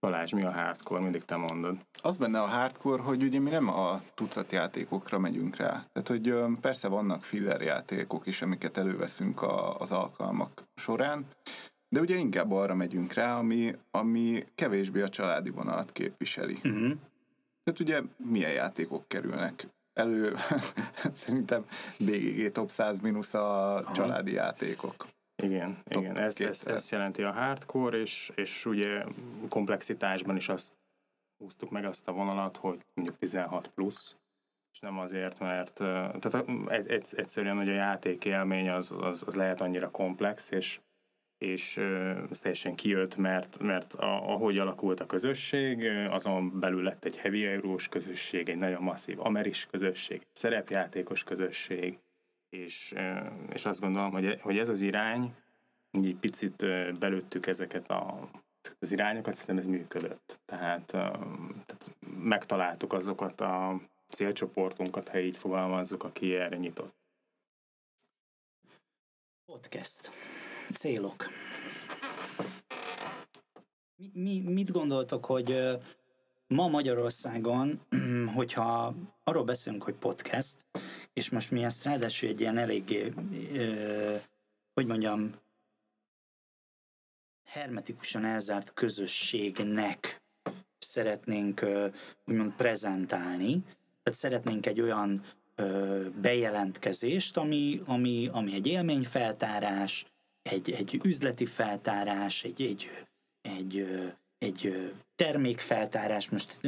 Balázs, 0.00 0.32
mi 0.32 0.44
a 0.44 0.50
hardcore? 0.50 1.00
Mindig 1.00 1.24
te 1.24 1.36
mondod. 1.36 1.76
Az 2.02 2.16
benne 2.16 2.40
a 2.40 2.46
hardcore, 2.46 3.02
hogy 3.02 3.22
ugye 3.22 3.38
mi 3.38 3.50
nem 3.50 3.68
a 3.68 4.02
tucat 4.14 4.52
játékokra 4.52 5.18
megyünk 5.18 5.56
rá. 5.56 5.84
Tehát, 5.92 6.08
hogy 6.08 6.34
persze 6.60 6.88
vannak 6.88 7.24
filler 7.24 7.60
játékok 7.60 8.26
is, 8.26 8.42
amiket 8.42 8.76
előveszünk 8.76 9.42
a, 9.42 9.78
az 9.78 9.92
alkalmak 9.92 10.62
során, 10.74 11.26
de 11.88 12.00
ugye 12.00 12.16
inkább 12.16 12.52
arra 12.52 12.74
megyünk 12.74 13.12
rá, 13.12 13.38
ami, 13.38 13.76
ami 13.90 14.44
kevésbé 14.54 15.00
a 15.00 15.08
családi 15.08 15.50
vonalat 15.50 15.92
képviseli. 15.92 16.54
Uh-huh. 16.54 16.92
Tehát 17.64 17.80
ugye 17.80 18.02
milyen 18.16 18.52
játékok 18.52 19.08
kerülnek 19.08 19.66
elő, 19.92 20.34
szerintem 21.12 21.64
BGG 21.98 22.52
top 22.52 22.70
100 22.70 23.00
mínusz 23.00 23.34
a 23.34 23.76
Aha. 23.76 23.92
családi 23.92 24.32
játékok. 24.32 25.06
Igen, 25.42 25.82
top 25.84 26.02
igen. 26.02 26.16
Ez, 26.16 26.40
ez, 26.40 26.66
ez, 26.66 26.90
jelenti 26.90 27.22
a 27.22 27.32
hardcore, 27.32 27.98
és, 27.98 28.32
és 28.34 28.66
ugye 28.66 29.04
komplexitásban 29.48 30.36
is 30.36 30.48
azt 30.48 30.74
húztuk 31.38 31.70
meg 31.70 31.84
azt 31.84 32.08
a 32.08 32.12
vonalat, 32.12 32.56
hogy 32.56 32.84
mondjuk 32.94 33.18
16 33.18 33.70
plusz, 33.74 34.16
és 34.72 34.80
nem 34.80 34.98
azért, 34.98 35.38
mert 35.38 35.74
tehát 36.18 36.44
egyszerűen, 37.12 37.56
hogy 37.56 37.68
a 37.68 37.72
játék 37.72 38.24
élmény 38.24 38.70
az, 38.70 38.94
az, 39.00 39.22
az 39.26 39.34
lehet 39.34 39.60
annyira 39.60 39.90
komplex, 39.90 40.50
és 40.50 40.80
és 41.44 41.76
ez 42.30 42.40
teljesen 42.40 42.74
kijött, 42.74 43.16
mert, 43.16 43.58
mert 43.58 43.94
a, 43.94 44.32
ahogy 44.32 44.58
alakult 44.58 45.00
a 45.00 45.06
közösség, 45.06 45.84
azon 46.10 46.60
belül 46.60 46.82
lett 46.82 47.04
egy 47.04 47.16
heavy 47.16 47.46
eurós 47.46 47.88
közösség, 47.88 48.48
egy 48.48 48.56
nagyon 48.56 48.82
masszív 48.82 49.20
ameris 49.20 49.66
közösség, 49.70 50.26
szerepjátékos 50.32 51.24
közösség, 51.24 51.98
és, 52.50 52.94
és 53.52 53.64
azt 53.64 53.80
gondolom, 53.80 54.10
hogy, 54.10 54.40
hogy 54.40 54.58
ez 54.58 54.68
az 54.68 54.80
irány, 54.80 55.34
így 55.90 56.16
picit 56.16 56.56
belőttük 56.98 57.46
ezeket 57.46 57.90
a, 57.90 58.30
az 58.78 58.92
irányokat, 58.92 59.34
szerintem 59.34 59.58
ez 59.58 59.66
működött. 59.66 60.40
Tehát, 60.44 60.86
tehát 60.86 61.96
megtaláltuk 62.16 62.92
azokat 62.92 63.40
a 63.40 63.80
célcsoportunkat, 64.08 65.08
ha 65.08 65.18
így 65.18 65.36
fogalmazzuk, 65.36 66.04
aki 66.04 66.34
erre 66.34 66.56
nyitott. 66.56 66.94
Podcast. 69.44 70.10
Célok. 70.74 71.26
Mi, 73.96 74.10
mi, 74.12 74.52
mit 74.52 74.70
gondoltok, 74.70 75.24
hogy 75.24 75.78
ma 76.50 76.68
Magyarországon, 76.68 77.80
hogyha 78.36 78.94
arról 79.24 79.44
beszélünk, 79.44 79.82
hogy 79.82 79.94
podcast, 79.94 80.64
és 81.12 81.30
most 81.30 81.50
mi 81.50 81.62
ezt 81.62 81.84
ráadásul 81.84 82.28
egy 82.28 82.40
ilyen 82.40 82.58
eléggé, 82.58 83.12
hogy 84.74 84.86
mondjam, 84.86 85.34
hermetikusan 87.44 88.24
elzárt 88.24 88.72
közösségnek 88.74 90.22
szeretnénk 90.78 91.66
úgymond 92.26 92.52
prezentálni, 92.52 93.62
tehát 94.02 94.18
szeretnénk 94.18 94.66
egy 94.66 94.80
olyan 94.80 95.24
bejelentkezést, 96.20 97.36
ami, 97.36 97.82
ami, 97.84 98.28
ami 98.32 98.54
egy 98.54 98.66
élményfeltárás, 98.66 100.06
egy, 100.42 100.70
egy 100.70 101.00
üzleti 101.02 101.46
feltárás, 101.46 102.44
egy, 102.44 102.62
egy, 102.62 102.90
egy, 103.42 103.86
egy 104.40 104.92
termékfeltárás, 105.16 106.28
most 106.28 106.60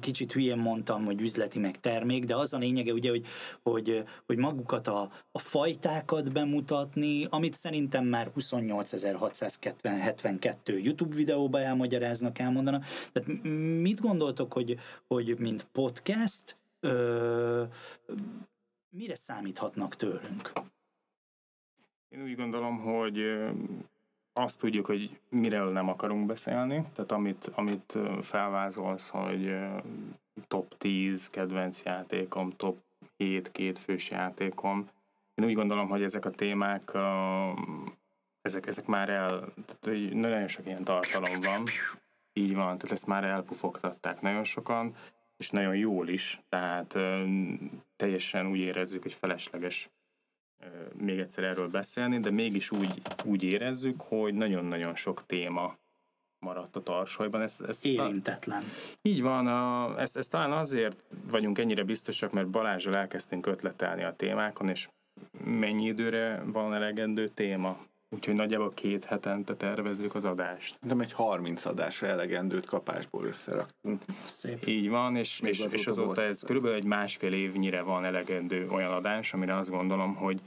kicsit 0.00 0.32
hülyén 0.32 0.56
mondtam, 0.56 1.04
hogy 1.04 1.20
üzleti 1.20 1.58
meg 1.58 1.80
termék, 1.80 2.24
de 2.24 2.36
az 2.36 2.52
a 2.52 2.58
lényege 2.58 2.92
ugye, 2.92 3.10
hogy, 3.10 3.26
hogy, 3.62 4.04
hogy 4.26 4.36
magukat 4.36 4.86
a, 4.86 5.10
a 5.32 5.38
fajtákat 5.38 6.32
bemutatni, 6.32 7.26
amit 7.30 7.54
szerintem 7.54 8.04
már 8.04 8.30
28.672 8.36 10.82
YouTube 10.82 11.14
videóba 11.14 11.60
elmagyaráznak, 11.60 12.38
elmondanak. 12.38 12.84
Tehát 13.12 13.42
mit 13.80 14.00
gondoltok, 14.00 14.52
hogy, 14.52 14.78
hogy 15.06 15.38
mint 15.38 15.66
podcast, 15.72 16.56
ö, 16.80 17.62
mire 18.90 19.14
számíthatnak 19.14 19.96
tőlünk? 19.96 20.52
Én 22.08 22.22
úgy 22.22 22.36
gondolom, 22.36 22.78
hogy 22.78 23.18
azt 24.32 24.58
tudjuk, 24.58 24.86
hogy 24.86 25.18
miről 25.28 25.72
nem 25.72 25.88
akarunk 25.88 26.26
beszélni, 26.26 26.84
tehát 26.94 27.12
amit, 27.12 27.50
amit 27.54 27.98
felvázolsz, 28.22 29.08
hogy 29.08 29.56
top 30.48 30.78
10 30.78 31.30
kedvenc 31.30 31.82
játékom, 31.82 32.50
top 32.50 32.78
7 33.16 33.52
kétfős 33.52 34.10
játékom. 34.10 34.88
Én 35.34 35.44
úgy 35.44 35.54
gondolom, 35.54 35.88
hogy 35.88 36.02
ezek 36.02 36.24
a 36.24 36.30
témák, 36.30 36.92
ezek, 38.42 38.66
ezek 38.66 38.86
már 38.86 39.08
el, 39.08 39.28
tehát 39.66 40.12
nagyon 40.12 40.48
sok 40.48 40.66
ilyen 40.66 40.84
tartalom 40.84 41.40
van. 41.40 41.64
Így 42.32 42.54
van, 42.54 42.78
tehát 42.78 42.92
ezt 42.92 43.06
már 43.06 43.24
elpufogtatták 43.24 44.20
nagyon 44.20 44.44
sokan, 44.44 44.94
és 45.36 45.50
nagyon 45.50 45.76
jól 45.76 46.08
is, 46.08 46.40
tehát 46.48 46.98
teljesen 47.96 48.46
úgy 48.46 48.58
érezzük, 48.58 49.02
hogy 49.02 49.12
felesleges 49.12 49.90
még 50.96 51.18
egyszer 51.18 51.44
erről 51.44 51.68
beszélni, 51.68 52.20
de 52.20 52.30
mégis 52.30 52.70
úgy, 52.70 53.02
úgy 53.24 53.42
érezzük, 53.42 54.00
hogy 54.00 54.34
nagyon-nagyon 54.34 54.94
sok 54.94 55.26
téma 55.26 55.76
maradt 56.38 56.76
a 56.76 56.82
tarsolyban. 56.82 57.40
Ez, 57.40 57.56
ez 57.68 57.78
Érintetlen. 57.82 58.60
Ta, 58.60 59.08
így 59.08 59.22
van, 59.22 59.46
a, 59.46 59.94
ezt, 60.00 60.16
ezt 60.16 60.30
talán 60.30 60.52
azért 60.52 61.04
vagyunk 61.30 61.58
ennyire 61.58 61.84
biztosak, 61.84 62.32
mert 62.32 62.48
Balázsral 62.48 62.96
elkezdtünk 62.96 63.46
ötletelni 63.46 64.02
a 64.02 64.16
témákon, 64.16 64.68
és 64.68 64.88
mennyi 65.44 65.84
időre 65.84 66.42
van 66.46 66.74
elegendő 66.74 67.28
téma? 67.28 67.78
Úgyhogy 68.14 68.34
nagyjából 68.34 68.72
két 68.74 69.04
hetente 69.04 69.54
tervezzük 69.54 70.14
az 70.14 70.24
adást. 70.24 70.78
De 70.86 70.94
egy 71.00 71.12
30 71.12 71.64
adásra 71.64 72.06
elegendőt 72.06 72.66
kapásból 72.66 73.24
összeraktunk. 73.24 74.02
Szép. 74.24 74.66
Így 74.66 74.88
van, 74.88 75.16
és, 75.16 75.40
és, 75.40 75.60
azóta 75.60 75.76
és 75.76 75.86
azóta 75.86 76.22
ez 76.22 76.42
körülbelül 76.42 76.76
egy 76.76 76.84
másfél 76.84 77.32
évnyire 77.32 77.82
van 77.82 78.04
elegendő 78.04 78.68
olyan 78.68 78.92
adás, 78.92 79.32
amire 79.32 79.56
azt 79.56 79.70
gondolom, 79.70 80.14
hogy 80.14 80.40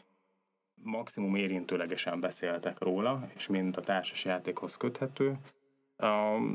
maximum 0.85 1.35
érintőlegesen 1.35 2.19
beszéltek 2.19 2.79
róla, 2.79 3.27
és 3.35 3.47
mind 3.47 3.77
a 3.77 3.81
társas 3.81 4.25
játékhoz 4.25 4.77
köthető. 4.77 5.37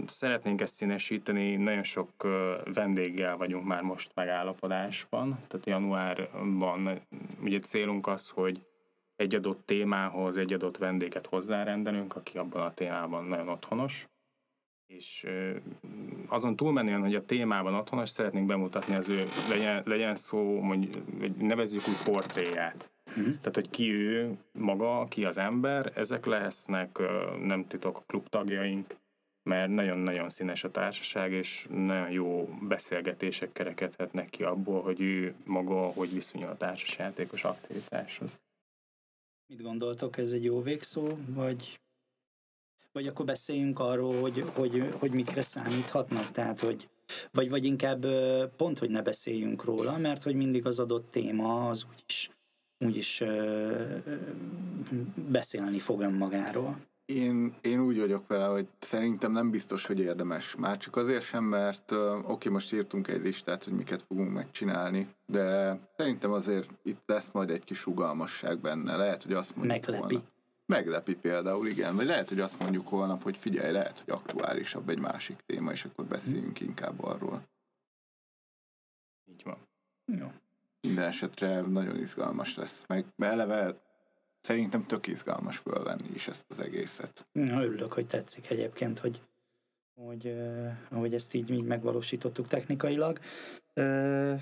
Szeretnénk 0.06 0.60
ezt 0.60 0.74
színesíteni, 0.74 1.56
nagyon 1.56 1.82
sok 1.82 2.10
vendéggel 2.74 3.36
vagyunk 3.36 3.64
már 3.64 3.82
most 3.82 4.10
megállapodásban, 4.14 5.38
tehát 5.48 5.66
januárban 5.66 7.00
ugye 7.42 7.58
célunk 7.58 8.06
az, 8.06 8.28
hogy 8.28 8.66
egy 9.16 9.34
adott 9.34 9.66
témához 9.66 10.36
egy 10.36 10.52
adott 10.52 10.76
vendéget 10.76 11.26
hozzárendelünk, 11.26 12.16
aki 12.16 12.38
abban 12.38 12.62
a 12.62 12.74
témában 12.74 13.24
nagyon 13.24 13.48
otthonos, 13.48 14.08
és 14.86 15.26
azon 16.28 16.56
túlmenően, 16.56 17.00
hogy 17.00 17.14
a 17.14 17.24
témában 17.24 17.74
otthonos, 17.74 18.08
szeretnénk 18.08 18.46
bemutatni 18.46 18.94
az 18.94 19.08
ő, 19.08 19.24
legyen, 19.48 19.82
legyen 19.86 20.14
szó, 20.14 20.60
mondjuk, 20.60 20.94
nevezzük 21.38 21.88
úgy 21.88 22.12
portréját. 22.12 22.90
Uh-huh. 23.10 23.24
Tehát, 23.24 23.54
hogy 23.54 23.70
ki 23.70 23.90
ő 23.92 24.38
maga, 24.52 25.06
ki 25.08 25.24
az 25.24 25.38
ember, 25.38 25.92
ezek 25.94 26.24
lesznek, 26.26 26.98
nem 27.42 27.66
titok, 27.66 27.96
a 27.96 28.02
klub 28.06 28.28
tagjaink, 28.28 28.96
mert 29.42 29.70
nagyon-nagyon 29.70 30.28
színes 30.28 30.64
a 30.64 30.70
társaság, 30.70 31.32
és 31.32 31.66
nagyon 31.70 32.10
jó 32.10 32.58
beszélgetések 32.68 33.52
kerekedhetnek 33.52 34.30
ki 34.30 34.42
abból, 34.42 34.82
hogy 34.82 35.00
ő 35.00 35.34
maga 35.44 35.86
hogy 35.86 36.12
viszonyul 36.12 36.48
a 36.48 36.56
társasjátékos 36.56 37.44
aktivitáshoz. 37.44 38.38
Mit 39.46 39.62
gondoltok, 39.62 40.16
ez 40.16 40.32
egy 40.32 40.44
jó 40.44 40.62
végszó, 40.62 41.08
vagy, 41.26 41.80
vagy 42.92 43.06
akkor 43.06 43.24
beszéljünk 43.24 43.78
arról, 43.78 44.20
hogy, 44.20 44.44
hogy, 44.54 44.94
hogy 44.98 45.12
mikre 45.12 45.42
számíthatnak, 45.42 46.30
tehát 46.30 46.60
hogy 46.60 46.88
vagy, 47.30 47.48
vagy 47.50 47.64
inkább 47.64 48.06
pont, 48.56 48.78
hogy 48.78 48.90
ne 48.90 49.02
beszéljünk 49.02 49.64
róla, 49.64 49.98
mert 49.98 50.22
hogy 50.22 50.34
mindig 50.34 50.66
az 50.66 50.78
adott 50.78 51.10
téma 51.10 51.68
az 51.68 51.86
úgyis, 51.92 52.30
úgyis 52.80 53.22
beszélni 55.30 55.78
fog 55.78 56.00
önmagáról. 56.00 56.76
Én, 57.04 57.54
én 57.60 57.80
úgy 57.80 57.98
vagyok 57.98 58.26
vele, 58.26 58.44
hogy 58.44 58.66
szerintem 58.78 59.32
nem 59.32 59.50
biztos, 59.50 59.86
hogy 59.86 59.98
érdemes. 59.98 60.56
Már 60.56 60.76
csak 60.76 60.96
azért 60.96 61.22
sem, 61.22 61.44
mert 61.44 61.92
oké, 61.92 62.20
okay, 62.26 62.52
most 62.52 62.72
írtunk 62.72 63.08
egy 63.08 63.22
listát, 63.22 63.64
hogy 63.64 63.72
miket 63.72 64.02
fogunk 64.02 64.32
megcsinálni, 64.32 65.08
de 65.26 65.78
szerintem 65.96 66.32
azért 66.32 66.68
itt 66.82 67.02
lesz 67.06 67.30
majd 67.30 67.50
egy 67.50 67.64
kis 67.64 67.84
rugalmasság 67.84 68.58
benne. 68.58 68.96
Lehet, 68.96 69.22
hogy 69.22 69.32
azt 69.32 69.56
mondjuk 69.56 69.86
Meglepi. 69.86 70.14
Volna. 70.14 70.28
Meglepi 70.66 71.14
például, 71.14 71.66
igen. 71.66 71.96
Vagy 71.96 72.06
lehet, 72.06 72.28
hogy 72.28 72.40
azt 72.40 72.60
mondjuk 72.60 72.88
holnap, 72.88 73.22
hogy 73.22 73.36
figyelj, 73.36 73.72
lehet, 73.72 74.02
hogy 74.04 74.14
aktuálisabb 74.14 74.88
egy 74.88 74.98
másik 74.98 75.36
téma, 75.46 75.70
és 75.70 75.84
akkor 75.84 76.04
beszéljünk 76.04 76.60
inkább 76.60 77.04
arról. 77.04 77.42
Így 79.32 79.42
van. 79.44 79.56
Jó. 80.18 80.32
Minden 80.90 81.09
esetre 81.09 81.61
nagyon 81.61 81.98
izgalmas 81.98 82.57
lesz. 82.57 82.85
Meg 82.87 83.05
eleve 83.18 83.81
szerintem 84.40 84.87
tök 84.87 85.07
izgalmas 85.07 85.57
fölvenni 85.57 86.09
is 86.14 86.29
ezt 86.29 86.44
az 86.48 86.61
egészet. 86.61 87.26
Na, 87.33 87.62
örülök, 87.62 87.92
hogy 87.92 88.07
tetszik 88.07 88.50
egyébként, 88.50 88.98
hogy, 88.98 89.20
hogy 89.94 90.26
uh, 90.26 90.72
ahogy 90.90 91.14
ezt 91.14 91.35
így, 91.35 91.50
így 91.50 91.62
megvalósítottuk 91.62 92.46
technikailag. 92.46 93.20
Uh, 93.76 94.40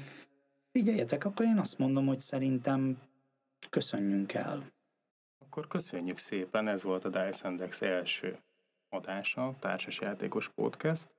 figyeljetek, 0.73 1.25
akkor 1.25 1.47
én 1.47 1.59
azt 1.59 1.79
mondom, 1.79 2.07
hogy 2.07 2.21
szerintem 2.21 2.99
köszönjünk 3.69 4.33
el. 4.33 4.73
Akkor 5.39 5.67
köszönjük 5.67 6.19
szépen, 6.19 6.69
ez 6.69 6.83
volt 6.83 7.05
a 7.05 7.09
Dice 7.09 7.49
Index 7.49 7.83
első 7.83 8.39
adása, 8.89 9.57
társasjátékos 9.61 10.49
podcast, 10.49 11.11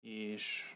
és 0.00 0.74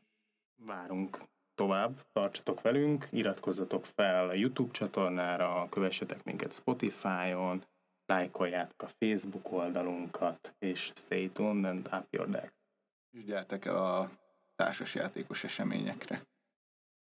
várunk 0.57 1.19
tovább, 1.57 2.07
tartsatok 2.13 2.61
velünk, 2.61 3.09
iratkozzatok 3.11 3.85
fel 3.85 4.29
a 4.29 4.35
YouTube 4.35 4.73
csatornára, 4.73 5.69
kövessetek 5.69 6.25
minket 6.25 6.53
Spotify-on, 6.53 7.65
lájkoljátok 8.07 8.83
a 8.83 8.89
Facebook 8.89 9.53
oldalunkat, 9.53 10.55
és 10.59 10.93
stay 10.95 11.31
tuned 11.31 11.65
and 11.65 11.89
up 11.93 12.07
your 12.11 12.29
decks. 12.29 12.55
És 13.11 13.25
gyertek 13.25 13.65
el 13.65 13.77
a 13.77 14.11
társasjátékos 14.55 15.45
eseményekre. 15.45 16.23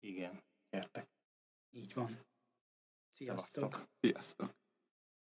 Igen, 0.00 0.42
gyertek. 0.70 1.06
Így 1.70 1.94
van. 1.94 2.10
Sziasztok! 3.10 3.84
Sziasztok! 4.00 4.61